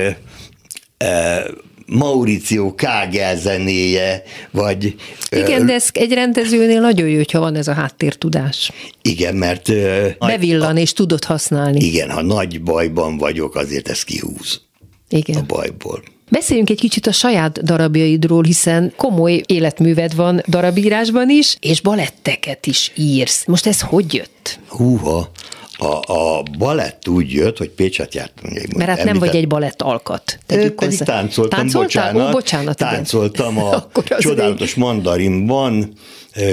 Mauricio 1.87 2.75
Kágel 2.75 3.37
zenéje, 3.37 4.23
vagy... 4.51 4.95
Igen, 5.31 5.63
ö, 5.63 5.65
de 5.65 5.73
ez 5.73 5.89
egy 5.93 6.13
rendezőnél 6.13 6.81
nagyon 6.81 7.09
jó, 7.09 7.17
hogyha 7.17 7.41
van 7.41 7.55
ez 7.55 7.69
a 7.69 7.73
háttértudás. 7.73 8.73
Igen, 9.03 9.35
mert... 9.35 9.73
Bevillan, 10.19 10.77
a, 10.77 10.79
és 10.79 10.93
tudod 10.93 11.25
használni. 11.25 11.85
Igen, 11.85 12.11
ha 12.11 12.23
nagy 12.23 12.63
bajban 12.63 13.17
vagyok, 13.17 13.55
azért 13.55 13.89
ez 13.89 14.03
kihúz. 14.03 14.61
Igen. 15.09 15.37
A 15.37 15.43
bajból. 15.47 16.03
Beszéljünk 16.31 16.71
egy 16.71 16.81
kicsit 16.81 17.07
a 17.07 17.13
saját 17.13 17.65
darabjaidról, 17.65 18.43
hiszen 18.43 18.93
komoly 18.97 19.43
életműved 19.47 20.15
van 20.15 20.43
darabírásban 20.49 21.31
is, 21.31 21.57
és 21.61 21.81
baletteket 21.81 22.67
is 22.67 22.93
írsz. 22.97 23.45
Most 23.47 23.67
ez 23.67 23.81
hogy 23.81 24.15
jött? 24.15 24.59
Húha, 24.69 25.31
a, 25.79 26.13
a 26.13 26.43
balett 26.59 27.09
úgy 27.09 27.33
jött, 27.33 27.59
hogy 27.59 27.71
Pécset 27.71 28.15
jártam. 28.15 28.51
Mert 28.77 28.91
hát 28.91 29.05
nem 29.05 29.19
vagy 29.19 29.37
egy 29.37 29.47
balett 29.47 29.83
alkat. 29.83 30.39
Pedig 30.47 30.73
hozzá. 30.77 31.05
táncoltam, 31.05 31.59
Táncoltál? 31.59 32.13
bocsánat. 32.13 32.29
Ó, 32.29 32.33
bocsánat 32.33 32.77
táncoltam 32.77 33.57
igen. 33.57 33.67
a 33.67 33.89
csodálatos 34.19 34.75
mandarinban, 34.75 35.93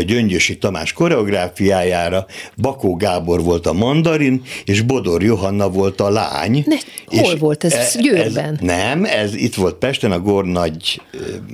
Gyöngyösi 0.06 0.58
Tamás 0.58 0.94
koreográfiájára, 0.94 2.26
Bakó 2.58 2.96
Gábor 2.96 3.44
volt 3.44 3.66
a 3.66 3.74
mandarin, 3.74 4.42
és 4.66 4.82
Bodor 4.82 5.24
Johanna 5.24 5.70
volt 5.70 6.02
a 6.02 6.10
lány. 6.10 6.64
Ne, 6.68 6.76
hol 7.20 7.34
és 7.34 7.40
volt 7.40 7.64
ez? 7.64 7.74
ez? 7.74 7.98
Győrben? 7.98 8.54
Ez, 8.54 8.60
nem, 8.60 9.06
ez 9.06 9.36
itt 9.36 9.56
volt 9.56 9.76
Pesten, 9.76 10.12
a 10.12 10.20
Gornagy 10.20 11.02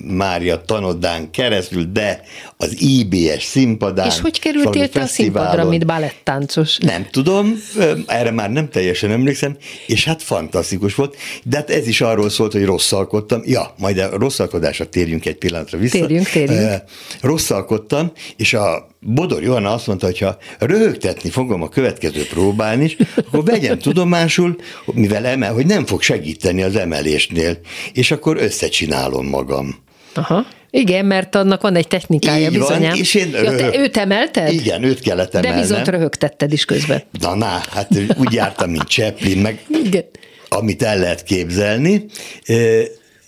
Mária 0.03 0.61
tanodán 0.61 1.31
keresztül, 1.31 1.83
de 1.91 2.21
az 2.57 2.81
IBS 2.81 3.43
színpadán. 3.43 4.07
És 4.07 4.19
hogy 4.19 4.39
kerültél 4.39 4.89
te 4.89 5.01
a 5.01 5.05
színpadra, 5.05 5.65
mint 5.65 5.85
balettáncos? 5.85 6.77
Nem 6.77 7.07
tudom, 7.11 7.63
erre 8.05 8.31
már 8.31 8.51
nem 8.51 8.69
teljesen 8.69 9.11
emlékszem, 9.11 9.57
és 9.87 10.05
hát 10.05 10.23
fantasztikus 10.23 10.95
volt, 10.95 11.15
de 11.43 11.57
hát 11.57 11.69
ez 11.69 11.87
is 11.87 12.01
arról 12.01 12.29
szólt, 12.29 12.51
hogy 12.51 12.65
rosszalkodtam. 12.65 13.41
Ja, 13.45 13.73
majd 13.77 13.97
a 13.97 14.17
rosszalkodásra 14.17 14.85
térjünk 14.85 15.25
egy 15.25 15.37
pillanatra 15.37 15.77
vissza. 15.77 15.97
Térjünk, 15.97 16.29
térjünk. 16.29 16.83
Rosszalkodtam, 17.21 18.11
és 18.35 18.53
a 18.53 18.87
Bodor 18.99 19.43
Johanna 19.43 19.73
azt 19.73 19.87
mondta, 19.87 20.05
hogy 20.05 20.19
ha 20.19 20.37
röhögtetni 20.59 21.29
fogom 21.29 21.61
a 21.61 21.69
következő 21.69 22.25
próbán 22.27 22.81
is, 22.81 22.97
akkor 23.15 23.43
vegyem 23.43 23.79
tudomásul, 23.79 24.55
mivel 24.85 25.25
emel, 25.25 25.53
hogy 25.53 25.65
nem 25.65 25.85
fog 25.85 26.01
segíteni 26.01 26.61
az 26.61 26.75
emelésnél, 26.75 27.57
és 27.93 28.11
akkor 28.11 28.37
összecsinálom 28.37 29.27
magam. 29.27 29.75
Aha. 30.13 30.45
Igen, 30.71 31.05
mert 31.05 31.35
annak 31.35 31.61
van 31.61 31.75
egy 31.75 31.87
technikája 31.87 32.49
Így 32.49 32.57
bizonyám. 32.57 32.89
Van, 32.89 32.99
és 32.99 33.13
én 33.13 33.29
ja, 33.31 33.55
te 33.55 33.77
őt 33.77 33.97
emelted? 33.97 34.51
Igen, 34.51 34.83
őt 34.83 34.99
kellett 34.99 35.35
emelnem. 35.35 35.61
De 35.61 35.67
viszont 35.67 35.87
röhögtetted 35.87 36.53
is 36.53 36.65
közben. 36.65 37.03
Na, 37.19 37.35
na, 37.35 37.61
hát 37.69 37.89
úgy 38.17 38.33
jártam, 38.33 38.69
mint 38.69 38.87
Chaplin, 38.87 39.37
meg 39.37 39.65
Igen. 39.83 40.05
amit 40.49 40.83
el 40.83 40.97
lehet 40.99 41.23
képzelni, 41.23 42.05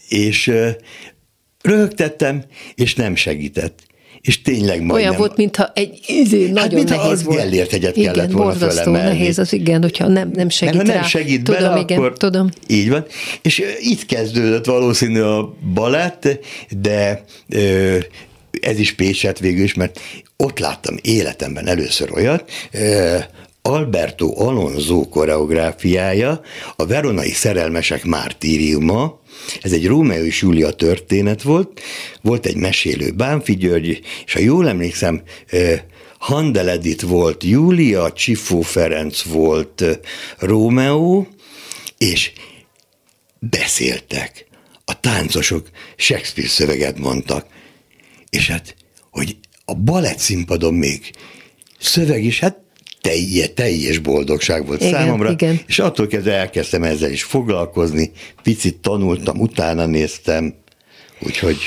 és 0.07 0.51
röhögtettem, 1.61 2.43
és 2.75 2.95
nem 2.95 3.15
segített 3.15 3.79
és 4.22 4.41
tényleg 4.41 4.78
majdnem... 4.78 4.95
Olyan 4.95 5.15
volt, 5.15 5.38
mintha 5.38 5.72
egy 5.74 5.99
izé, 6.07 6.41
nagyon 6.41 6.57
hát, 6.57 6.74
mintha 6.74 6.95
nehéz 6.95 7.11
az 7.11 7.24
volt. 7.24 7.38
Gellért 7.38 7.72
hegyet 7.72 7.97
igen, 7.97 8.13
kellett 8.13 8.32
volna 8.32 8.51
borzasztó 8.51 8.91
nehéz 8.91 9.39
az, 9.39 9.53
igen, 9.53 9.82
hogyha 9.82 10.07
nem, 10.07 10.32
nem 10.34 10.49
segít 10.49 10.76
ha 10.76 10.84
nem 10.84 11.03
segít 11.03 11.43
tudom, 11.43 11.61
bele, 11.61 11.80
igen, 11.80 11.97
akkor 11.97 12.17
tudom. 12.17 12.49
így 12.67 12.89
van. 12.89 13.05
És 13.41 13.63
itt 13.80 14.05
kezdődött 14.05 14.65
valószínű 14.65 15.19
a 15.19 15.55
balett, 15.74 16.28
de 16.69 17.24
ö, 17.49 17.97
ez 18.61 18.80
is 18.80 18.93
Pécset 18.93 19.39
végül 19.39 19.63
is, 19.63 19.74
mert 19.74 19.99
ott 20.38 20.59
láttam 20.59 20.95
életemben 21.01 21.67
először 21.67 22.11
olyat, 22.13 22.51
Alberto 23.62 24.34
Alonso 24.36 25.09
koreográfiája, 25.09 26.41
a 26.76 26.86
Veronai 26.86 27.32
Szerelmesek 27.32 28.05
Mártíriuma, 28.05 29.20
ez 29.62 29.72
egy 29.72 29.88
Rómeó 29.88 30.24
és 30.24 30.41
Júlia 30.41 30.72
történet 30.72 31.41
volt, 31.41 31.82
volt 32.22 32.45
egy 32.45 32.55
mesélő 32.55 33.12
Bánfi 33.12 33.55
György, 33.55 34.01
és 34.26 34.34
ha 34.34 34.39
jól 34.39 34.68
emlékszem, 34.68 35.22
Handel 36.18 36.70
Edith 36.70 37.05
volt 37.05 37.43
Júlia, 37.43 38.12
Csifó 38.12 38.62
Ferenc 38.62 39.22
volt 39.22 39.84
Rómeó, 40.39 41.28
és 41.97 42.32
beszéltek. 43.39 44.45
A 44.86 44.99
táncosok 44.99 45.70
Shakespeare 45.95 46.49
szöveget 46.49 46.99
mondtak. 46.99 47.45
És 48.30 48.47
hát, 48.47 48.76
hogy 49.12 49.38
a 49.66 49.76
balett 49.76 50.18
színpadon 50.18 50.74
még 50.74 51.12
szöveg 51.80 52.24
is, 52.24 52.39
hát 52.39 52.59
teljes, 53.02 53.54
teljes 53.54 53.97
boldogság 53.97 54.66
volt 54.66 54.82
igen, 54.82 54.93
számomra, 54.93 55.32
igen. 55.32 55.60
és 55.68 55.80
attól 55.80 56.08
kezdve 56.08 56.34
elkezdtem 56.34 56.84
ezzel 56.84 57.12
is 57.12 57.24
foglalkozni, 57.24 58.12
picit 58.43 58.78
tanultam, 58.78 59.39
utána 59.39 59.86
néztem, 59.86 60.54
úgyhogy... 61.20 61.58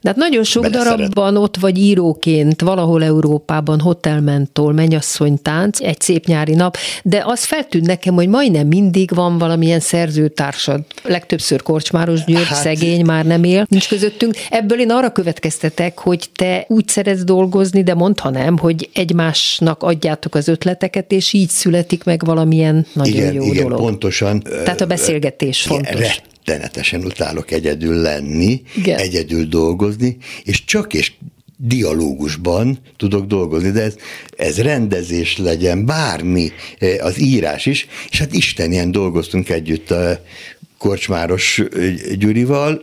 De 0.00 0.08
hát 0.08 0.16
nagyon 0.18 0.44
sok 0.44 0.66
darabban 0.66 1.36
ott 1.36 1.56
vagy 1.56 1.78
íróként, 1.78 2.60
valahol 2.60 3.04
Európában, 3.04 3.80
hotelmentól, 3.80 4.72
mennyasszony 4.72 5.42
tánc, 5.42 5.80
egy 5.80 6.00
szép 6.00 6.26
nyári 6.26 6.54
nap, 6.54 6.76
de 7.02 7.22
az 7.26 7.44
feltűnt 7.44 7.86
nekem, 7.86 8.14
hogy 8.14 8.28
majdnem 8.28 8.66
mindig 8.66 9.14
van 9.14 9.38
valamilyen 9.38 9.80
szerzőtársad. 9.80 10.80
Legtöbbször 11.02 11.62
Korcsmáros 11.62 12.24
György, 12.24 12.46
hát, 12.46 12.58
szegény, 12.58 13.04
már 13.04 13.24
nem 13.24 13.44
él, 13.44 13.66
nincs 13.68 13.88
közöttünk. 13.88 14.34
Ebből 14.50 14.80
én 14.80 14.90
arra 14.90 15.10
következtetek, 15.10 15.98
hogy 15.98 16.24
te 16.34 16.64
úgy 16.68 16.88
szeretsz 16.88 17.24
dolgozni, 17.24 17.82
de 17.82 17.94
mondta 17.94 18.30
nem, 18.30 18.58
hogy 18.58 18.88
egymásnak 18.94 19.82
adjátok 19.82 20.34
az 20.34 20.48
ötleteket, 20.48 21.12
és 21.12 21.32
így 21.32 21.48
születik 21.48 22.04
meg 22.04 22.24
valamilyen 22.24 22.86
nagyon 22.92 23.14
igen, 23.14 23.32
jó 23.32 23.42
igen, 23.42 23.62
dolog. 23.62 23.78
pontosan. 23.78 24.42
Tehát 24.42 24.80
a 24.80 24.86
beszélgetés 24.86 25.62
fontos 25.62 26.20
rettenetesen 26.46 27.04
utálok 27.04 27.50
egyedül 27.50 27.94
lenni, 27.94 28.62
Igen. 28.76 28.98
egyedül 28.98 29.44
dolgozni, 29.44 30.16
és 30.44 30.64
csak 30.64 30.94
és 30.94 31.12
dialógusban 31.56 32.78
tudok 32.96 33.26
dolgozni, 33.26 33.70
de 33.70 33.82
ez, 33.82 33.96
ez 34.36 34.60
rendezés 34.60 35.36
legyen, 35.36 35.86
bármi, 35.86 36.52
eh, 36.78 37.04
az 37.04 37.20
írás 37.20 37.66
is, 37.66 37.86
és 38.10 38.18
hát 38.18 38.32
Isten 38.34 38.72
ilyen 38.72 38.90
dolgoztunk 38.90 39.48
együtt 39.48 39.90
a 39.90 40.20
Korcsmáros 40.78 41.58
eh, 41.58 41.94
Gyurival, 42.14 42.80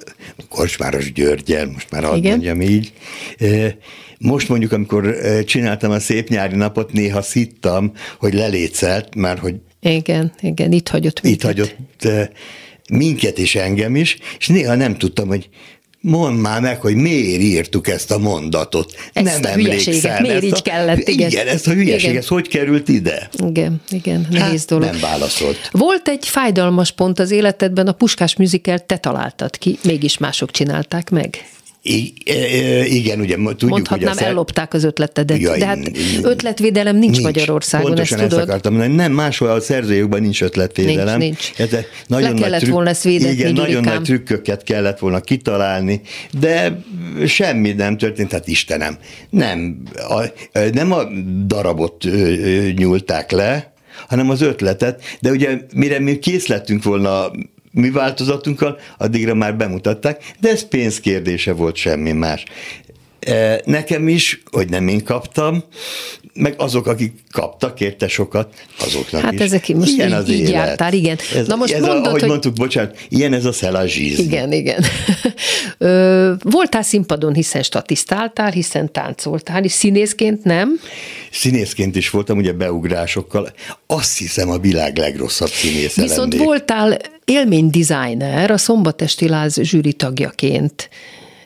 Korcsmáros 0.50 1.12
Györgyel, 1.12 1.66
most 1.66 1.92
már 1.92 2.04
hadd 2.04 2.28
mondjam 2.28 2.62
így. 2.62 2.94
Eh, 3.38 3.74
most 4.20 4.50
mondjuk, 4.50 4.72
amikor 4.72 5.18
csináltam 5.46 5.92
a 5.92 6.00
szép 6.00 6.30
nyári 6.30 6.56
napot, 6.56 6.92
néha 6.92 7.22
szittam, 7.22 7.92
hogy 8.20 8.34
lelécelt, 8.34 9.16
már 9.16 9.38
hogy 9.38 9.56
igen, 9.80 10.34
igen, 10.42 10.72
itt 10.72 10.88
hagyott 10.88 11.22
minket. 11.22 11.42
Itt 11.42 11.48
hagyott 11.48 11.76
minket 12.98 13.38
és 13.40 13.56
engem 13.56 13.96
is, 13.96 14.18
és 14.40 14.48
néha 14.48 14.76
nem 14.76 14.98
tudtam, 14.98 15.28
hogy 15.28 15.50
mondd 16.04 16.36
már 16.36 16.62
meg, 16.62 16.82
hogy 16.82 16.96
miért 16.96 17.42
írtuk 17.42 17.88
ezt 17.88 18.12
a 18.12 18.18
mondatot. 18.18 18.96
Ezt 19.14 19.42
nem 19.42 19.44
a 19.44 19.48
emlékszem. 19.48 20.22
Miért 20.22 20.44
így 20.44 20.54
a, 20.56 20.62
kellett, 20.62 21.08
igen. 21.08 21.30
Igen, 21.30 21.48
ezt 21.48 21.68
a 21.68 21.72
hülyeség, 21.72 22.10
igen. 22.10 22.22
ez 22.22 22.28
hogy 22.28 22.48
került 22.48 22.90
ide? 22.90 23.30
Igen, 23.48 23.82
igen, 23.90 24.28
nehéz 24.30 24.60
hát, 24.60 24.68
dolog. 24.68 24.86
Nem 24.86 25.00
válaszolt. 25.00 25.70
Volt 25.72 26.08
egy 26.08 26.28
fájdalmas 26.28 26.92
pont 26.92 27.20
az 27.20 27.32
életedben, 27.32 27.88
a 27.88 27.92
Puskás 27.92 28.36
műzikert 28.36 28.84
te 28.84 28.98
találtad 28.98 29.58
ki, 29.58 29.78
mégis 29.84 30.18
mások 30.18 30.52
csinálták 30.52 31.10
meg. 31.10 31.46
I, 31.86 32.14
igen, 32.84 33.20
ugye 33.20 33.36
tudjuk, 33.36 33.70
Mondhatnám, 33.70 34.14
hogy 34.14 34.24
ellopták 34.24 34.74
az 34.74 34.84
ötletedet, 34.84 35.40
ja, 35.40 35.58
de 35.58 35.66
hát 35.66 35.92
ötletvédelem 36.22 36.96
nincs, 36.96 37.12
nincs. 37.12 37.24
Magyarországon, 37.24 37.88
Pontosan 37.88 38.20
ezt, 38.20 38.34
ezt 38.34 38.42
akartam 38.42 38.74
mondani, 38.74 38.96
nem, 38.96 39.12
máshol 39.12 39.50
a 39.50 39.60
szerzőjogban 39.60 40.22
nincs 40.22 40.42
ötletvédelem. 40.42 41.18
Nincs, 41.18 41.52
nincs. 41.58 41.72
Ez 41.74 41.80
nagyon 42.08 42.34
Le 42.34 42.42
kellett 42.42 42.60
trükk, 42.60 42.74
volna 42.74 42.90
ezt 42.90 43.04
védetni, 43.04 43.34
Igen, 43.34 43.54
nagyon 43.54 43.84
nagy 43.84 44.02
trükköket 44.02 44.64
kellett 44.64 45.00
volna 45.00 45.20
kitalálni, 45.20 46.02
de 46.40 46.80
semmi 47.26 47.72
nem 47.72 47.98
történt, 47.98 48.32
hát 48.32 48.48
Istenem, 48.48 48.98
nem, 49.30 49.82
a, 49.96 50.24
nem 50.74 50.92
a 50.92 51.04
darabot 51.46 52.06
nyúlták 52.76 53.32
le, 53.32 53.74
hanem 54.08 54.30
az 54.30 54.42
ötletet, 54.42 55.04
de 55.22 55.30
ugye 55.30 55.58
mire 55.76 56.00
mi 56.00 56.20
kész 56.20 56.48
lettünk 56.48 56.84
volna 56.84 57.32
mi 57.74 57.92
változatunkkal, 57.92 58.78
addigra 58.98 59.34
már 59.34 59.58
bemutatták, 59.58 60.34
de 60.40 60.50
ez 60.50 60.68
pénzkérdése 60.68 61.54
volt 61.54 61.76
semmi 61.76 62.12
más. 62.12 62.44
E, 63.26 63.62
nekem 63.66 64.08
is, 64.08 64.44
hogy 64.52 64.70
nem 64.70 64.88
én 64.88 65.04
kaptam, 65.04 65.64
meg 66.34 66.54
azok, 66.58 66.88
akik 66.88 67.14
kaptak 67.32 67.80
érte 67.80 68.08
sokat, 68.08 68.54
azoknak 68.80 69.22
hát 69.22 69.34
is. 69.34 69.40
Hát 69.40 69.48
ezek 69.48 69.68
most 69.68 69.92
ilyen 69.92 70.12
az 70.12 70.30
így 70.30 70.40
élet. 70.40 70.52
jártál, 70.52 70.94
igen. 70.94 71.18
Ez, 71.36 71.48
Na 71.48 71.56
most 71.56 71.74
ez 71.74 71.82
mondod, 71.82 72.06
a, 72.06 72.08
ahogy 72.08 72.20
hogy... 72.20 72.30
mondtuk, 72.30 72.54
bocsánat, 72.54 72.98
ilyen 73.10 73.34
ez 73.34 73.46
a 73.46 73.52
szelazsíz. 73.52 74.20
Igen, 74.20 74.52
igen. 74.52 74.84
voltál 76.56 76.84
színpadon, 76.84 77.34
hiszen 77.34 77.64
statisztáltál, 77.64 78.52
hiszen 78.52 78.92
táncoltál, 78.92 79.64
és 79.64 79.72
színészként 79.72 80.44
nem? 80.44 80.80
Színészként 81.32 81.96
is 81.96 82.10
voltam, 82.10 82.38
ugye 82.38 82.52
beugrásokkal. 82.52 83.54
Azt 83.88 84.18
hiszem 84.18 84.50
a 84.50 84.58
világ 84.58 84.98
legrosszabb 84.98 85.50
színésze 85.50 86.02
Viszont 86.02 86.32
lennék. 86.34 86.48
voltál 86.48 86.98
élménydesigner, 87.26 88.52
a 88.52 88.58
Szombatesti 88.58 89.28
Láz 89.28 89.62
zsűri 89.62 89.94
tagjaként. 89.94 90.90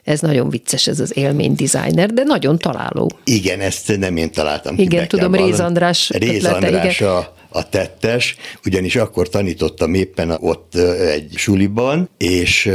Ez 0.07 0.19
nagyon 0.19 0.49
vicces, 0.49 0.87
ez 0.87 0.99
az 0.99 1.17
élmény 1.17 1.55
designer, 1.55 2.13
de 2.13 2.23
nagyon 2.23 2.57
találó. 2.57 3.11
Igen, 3.23 3.59
ezt 3.59 3.97
nem 3.97 4.17
én 4.17 4.31
találtam 4.31 4.75
ki. 4.75 4.81
Igen, 4.81 5.07
tudom, 5.07 5.35
Réz 5.35 5.59
András 5.59 6.09
Réz 6.09 6.45
András 6.45 6.99
igen. 6.99 7.11
a, 7.11 7.33
a 7.49 7.69
tettes, 7.69 8.35
ugyanis 8.65 8.95
akkor 8.95 9.29
tanítottam 9.29 9.93
éppen 9.93 10.37
ott 10.39 10.75
egy 10.99 11.31
suliban, 11.35 12.09
és 12.17 12.71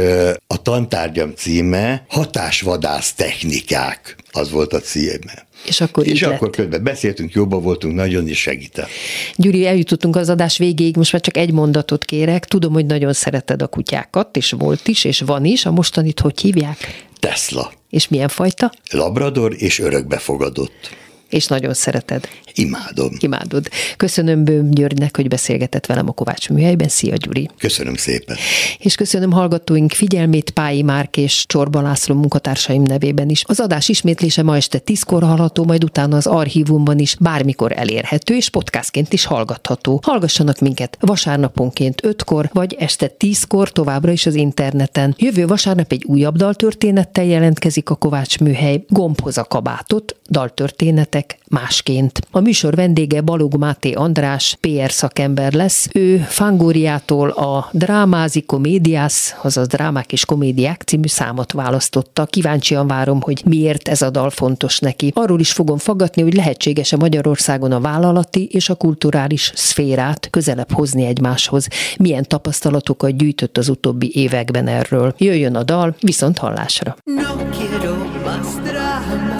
a 0.47 0.61
tantárgyam 0.61 1.33
címe 1.35 2.05
hatásvadász 2.07 3.13
technikák, 3.13 4.15
az 4.31 4.51
volt 4.51 4.73
a 4.73 4.79
címe. 4.79 5.47
És 5.67 5.81
akkor 5.81 6.07
És 6.07 6.21
akkor 6.21 6.49
közben 6.49 6.83
beszéltünk, 6.83 7.33
jobban 7.33 7.61
voltunk, 7.61 7.95
nagyon 7.95 8.27
is 8.27 8.39
segített. 8.39 8.89
Gyuri, 9.35 9.65
eljutottunk 9.65 10.15
az 10.15 10.29
adás 10.29 10.57
végéig, 10.57 10.95
most 10.95 11.11
már 11.11 11.21
csak 11.21 11.37
egy 11.37 11.51
mondatot 11.51 12.05
kérek. 12.05 12.45
Tudom, 12.45 12.73
hogy 12.73 12.85
nagyon 12.85 13.13
szereted 13.13 13.61
a 13.61 13.67
kutyákat, 13.67 14.37
és 14.37 14.51
volt 14.51 14.87
is, 14.87 15.03
és 15.03 15.19
van 15.19 15.45
is. 15.45 15.65
A 15.65 15.71
mostanit 15.71 16.19
hogy 16.19 16.41
hívják? 16.41 17.11
Tesla. 17.23 17.71
És 17.89 18.07
milyen 18.07 18.27
fajta? 18.27 18.71
Labrador 18.91 19.53
és 19.57 19.79
örökbefogadott 19.79 20.95
és 21.33 21.47
nagyon 21.47 21.73
szereted. 21.73 22.27
Imádom. 22.53 23.11
Imádod. 23.19 23.69
Köszönöm 23.97 24.43
Bőm 24.43 24.71
Györgynek, 24.71 25.15
hogy 25.15 25.27
beszélgetett 25.27 25.85
velem 25.85 26.07
a 26.09 26.11
Kovács 26.11 26.49
műhelyben. 26.49 26.87
Szia, 26.87 27.15
Gyuri. 27.15 27.49
Köszönöm 27.57 27.95
szépen. 27.95 28.35
És 28.77 28.95
köszönöm 28.95 29.31
hallgatóink 29.31 29.91
figyelmét 29.91 30.49
Pályi 30.49 30.81
Márk 30.81 31.17
és 31.17 31.45
Csorba 31.47 31.81
László 31.81 32.15
munkatársaim 32.15 32.81
nevében 32.81 33.29
is. 33.29 33.43
Az 33.45 33.59
adás 33.59 33.89
ismétlése 33.89 34.43
ma 34.43 34.55
este 34.55 34.77
tízkor 34.79 35.23
hallható, 35.23 35.63
majd 35.63 35.83
utána 35.83 36.15
az 36.15 36.27
archívumban 36.27 36.99
is 36.99 37.15
bármikor 37.19 37.71
elérhető, 37.71 38.35
és 38.35 38.49
podcastként 38.49 39.13
is 39.13 39.25
hallgatható. 39.25 39.99
Hallgassanak 40.03 40.59
minket 40.59 40.97
vasárnaponként 40.99 42.03
ötkor, 42.03 42.49
vagy 42.53 42.75
este 42.79 43.07
tízkor 43.07 43.71
továbbra 43.71 44.11
is 44.11 44.25
az 44.25 44.35
interneten. 44.35 45.15
Jövő 45.17 45.45
vasárnap 45.45 45.91
egy 45.91 46.03
újabb 46.05 46.35
daltörténettel 46.35 47.25
jelentkezik 47.25 47.89
a 47.89 47.95
Kovács 47.95 48.39
műhely. 48.39 48.83
Gombhoz 48.87 49.37
a 49.37 49.43
kabátot, 49.43 50.15
daltörténetek 50.33 51.37
másként. 51.49 52.19
A 52.31 52.39
műsor 52.39 52.75
vendége 52.75 53.21
Balog 53.21 53.55
Máté 53.57 53.91
András, 53.91 54.57
PR 54.59 54.91
szakember 54.91 55.53
lesz. 55.53 55.87
Ő 55.93 56.17
Fangóriától 56.17 57.29
a 57.29 57.69
Drámázi 57.71 58.41
Komédiász, 58.41 59.35
azaz 59.41 59.67
Drámák 59.67 60.11
és 60.11 60.25
Komédiák 60.25 60.81
című 60.81 61.07
számot 61.07 61.51
választotta. 61.51 62.25
Kíváncsian 62.25 62.87
várom, 62.87 63.21
hogy 63.21 63.41
miért 63.45 63.87
ez 63.87 64.01
a 64.01 64.09
dal 64.09 64.29
fontos 64.29 64.79
neki. 64.79 65.11
Arról 65.15 65.39
is 65.39 65.51
fogom 65.51 65.77
fogadni, 65.77 66.21
hogy 66.21 66.33
lehetséges-e 66.33 66.97
Magyarországon 66.97 67.71
a 67.71 67.79
vállalati 67.79 68.45
és 68.51 68.69
a 68.69 68.75
kulturális 68.75 69.51
szférát 69.55 70.27
közelebb 70.29 70.71
hozni 70.71 71.05
egymáshoz. 71.05 71.67
Milyen 71.97 72.23
tapasztalatokat 72.27 73.17
gyűjtött 73.17 73.57
az 73.57 73.69
utóbbi 73.69 74.11
években 74.13 74.67
erről. 74.67 75.13
Jöjjön 75.17 75.55
a 75.55 75.63
dal, 75.63 75.95
viszont 75.99 76.37
hallásra. 76.37 76.95
No 77.03 77.35
quiero 77.51 77.95
más 78.25 78.47
dramas 78.63 79.32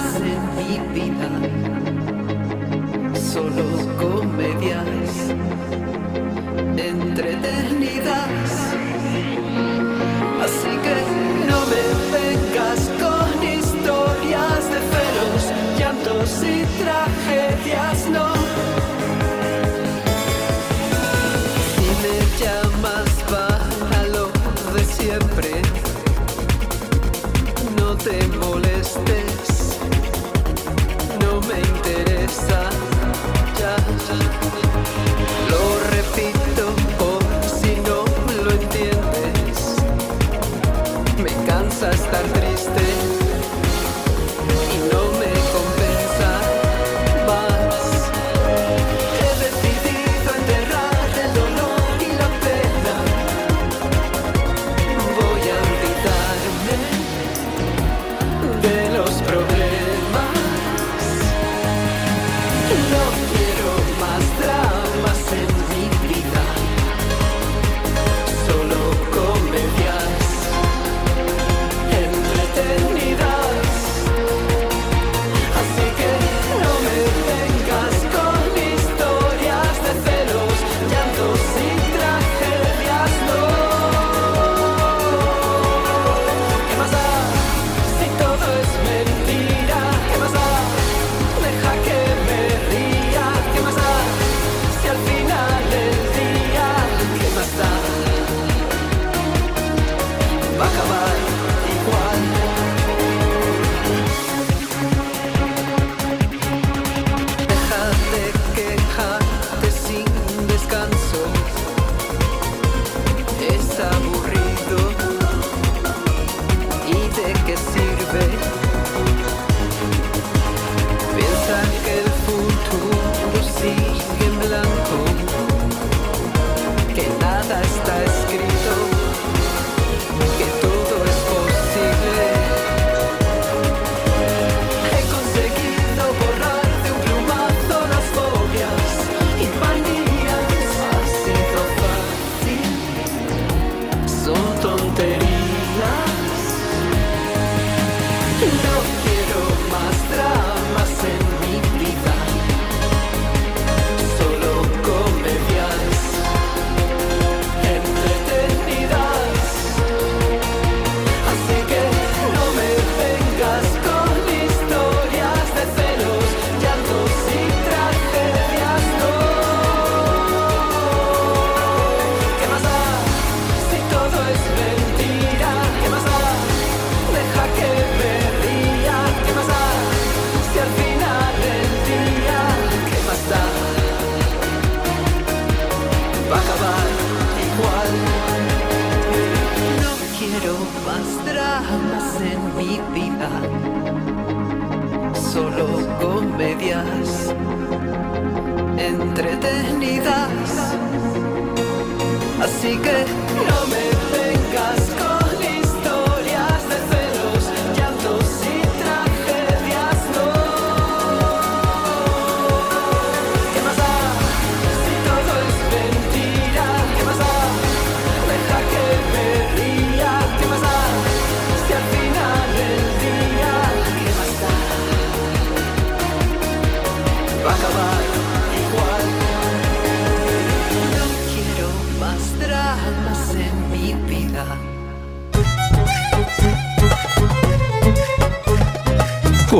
solo 3.34 3.73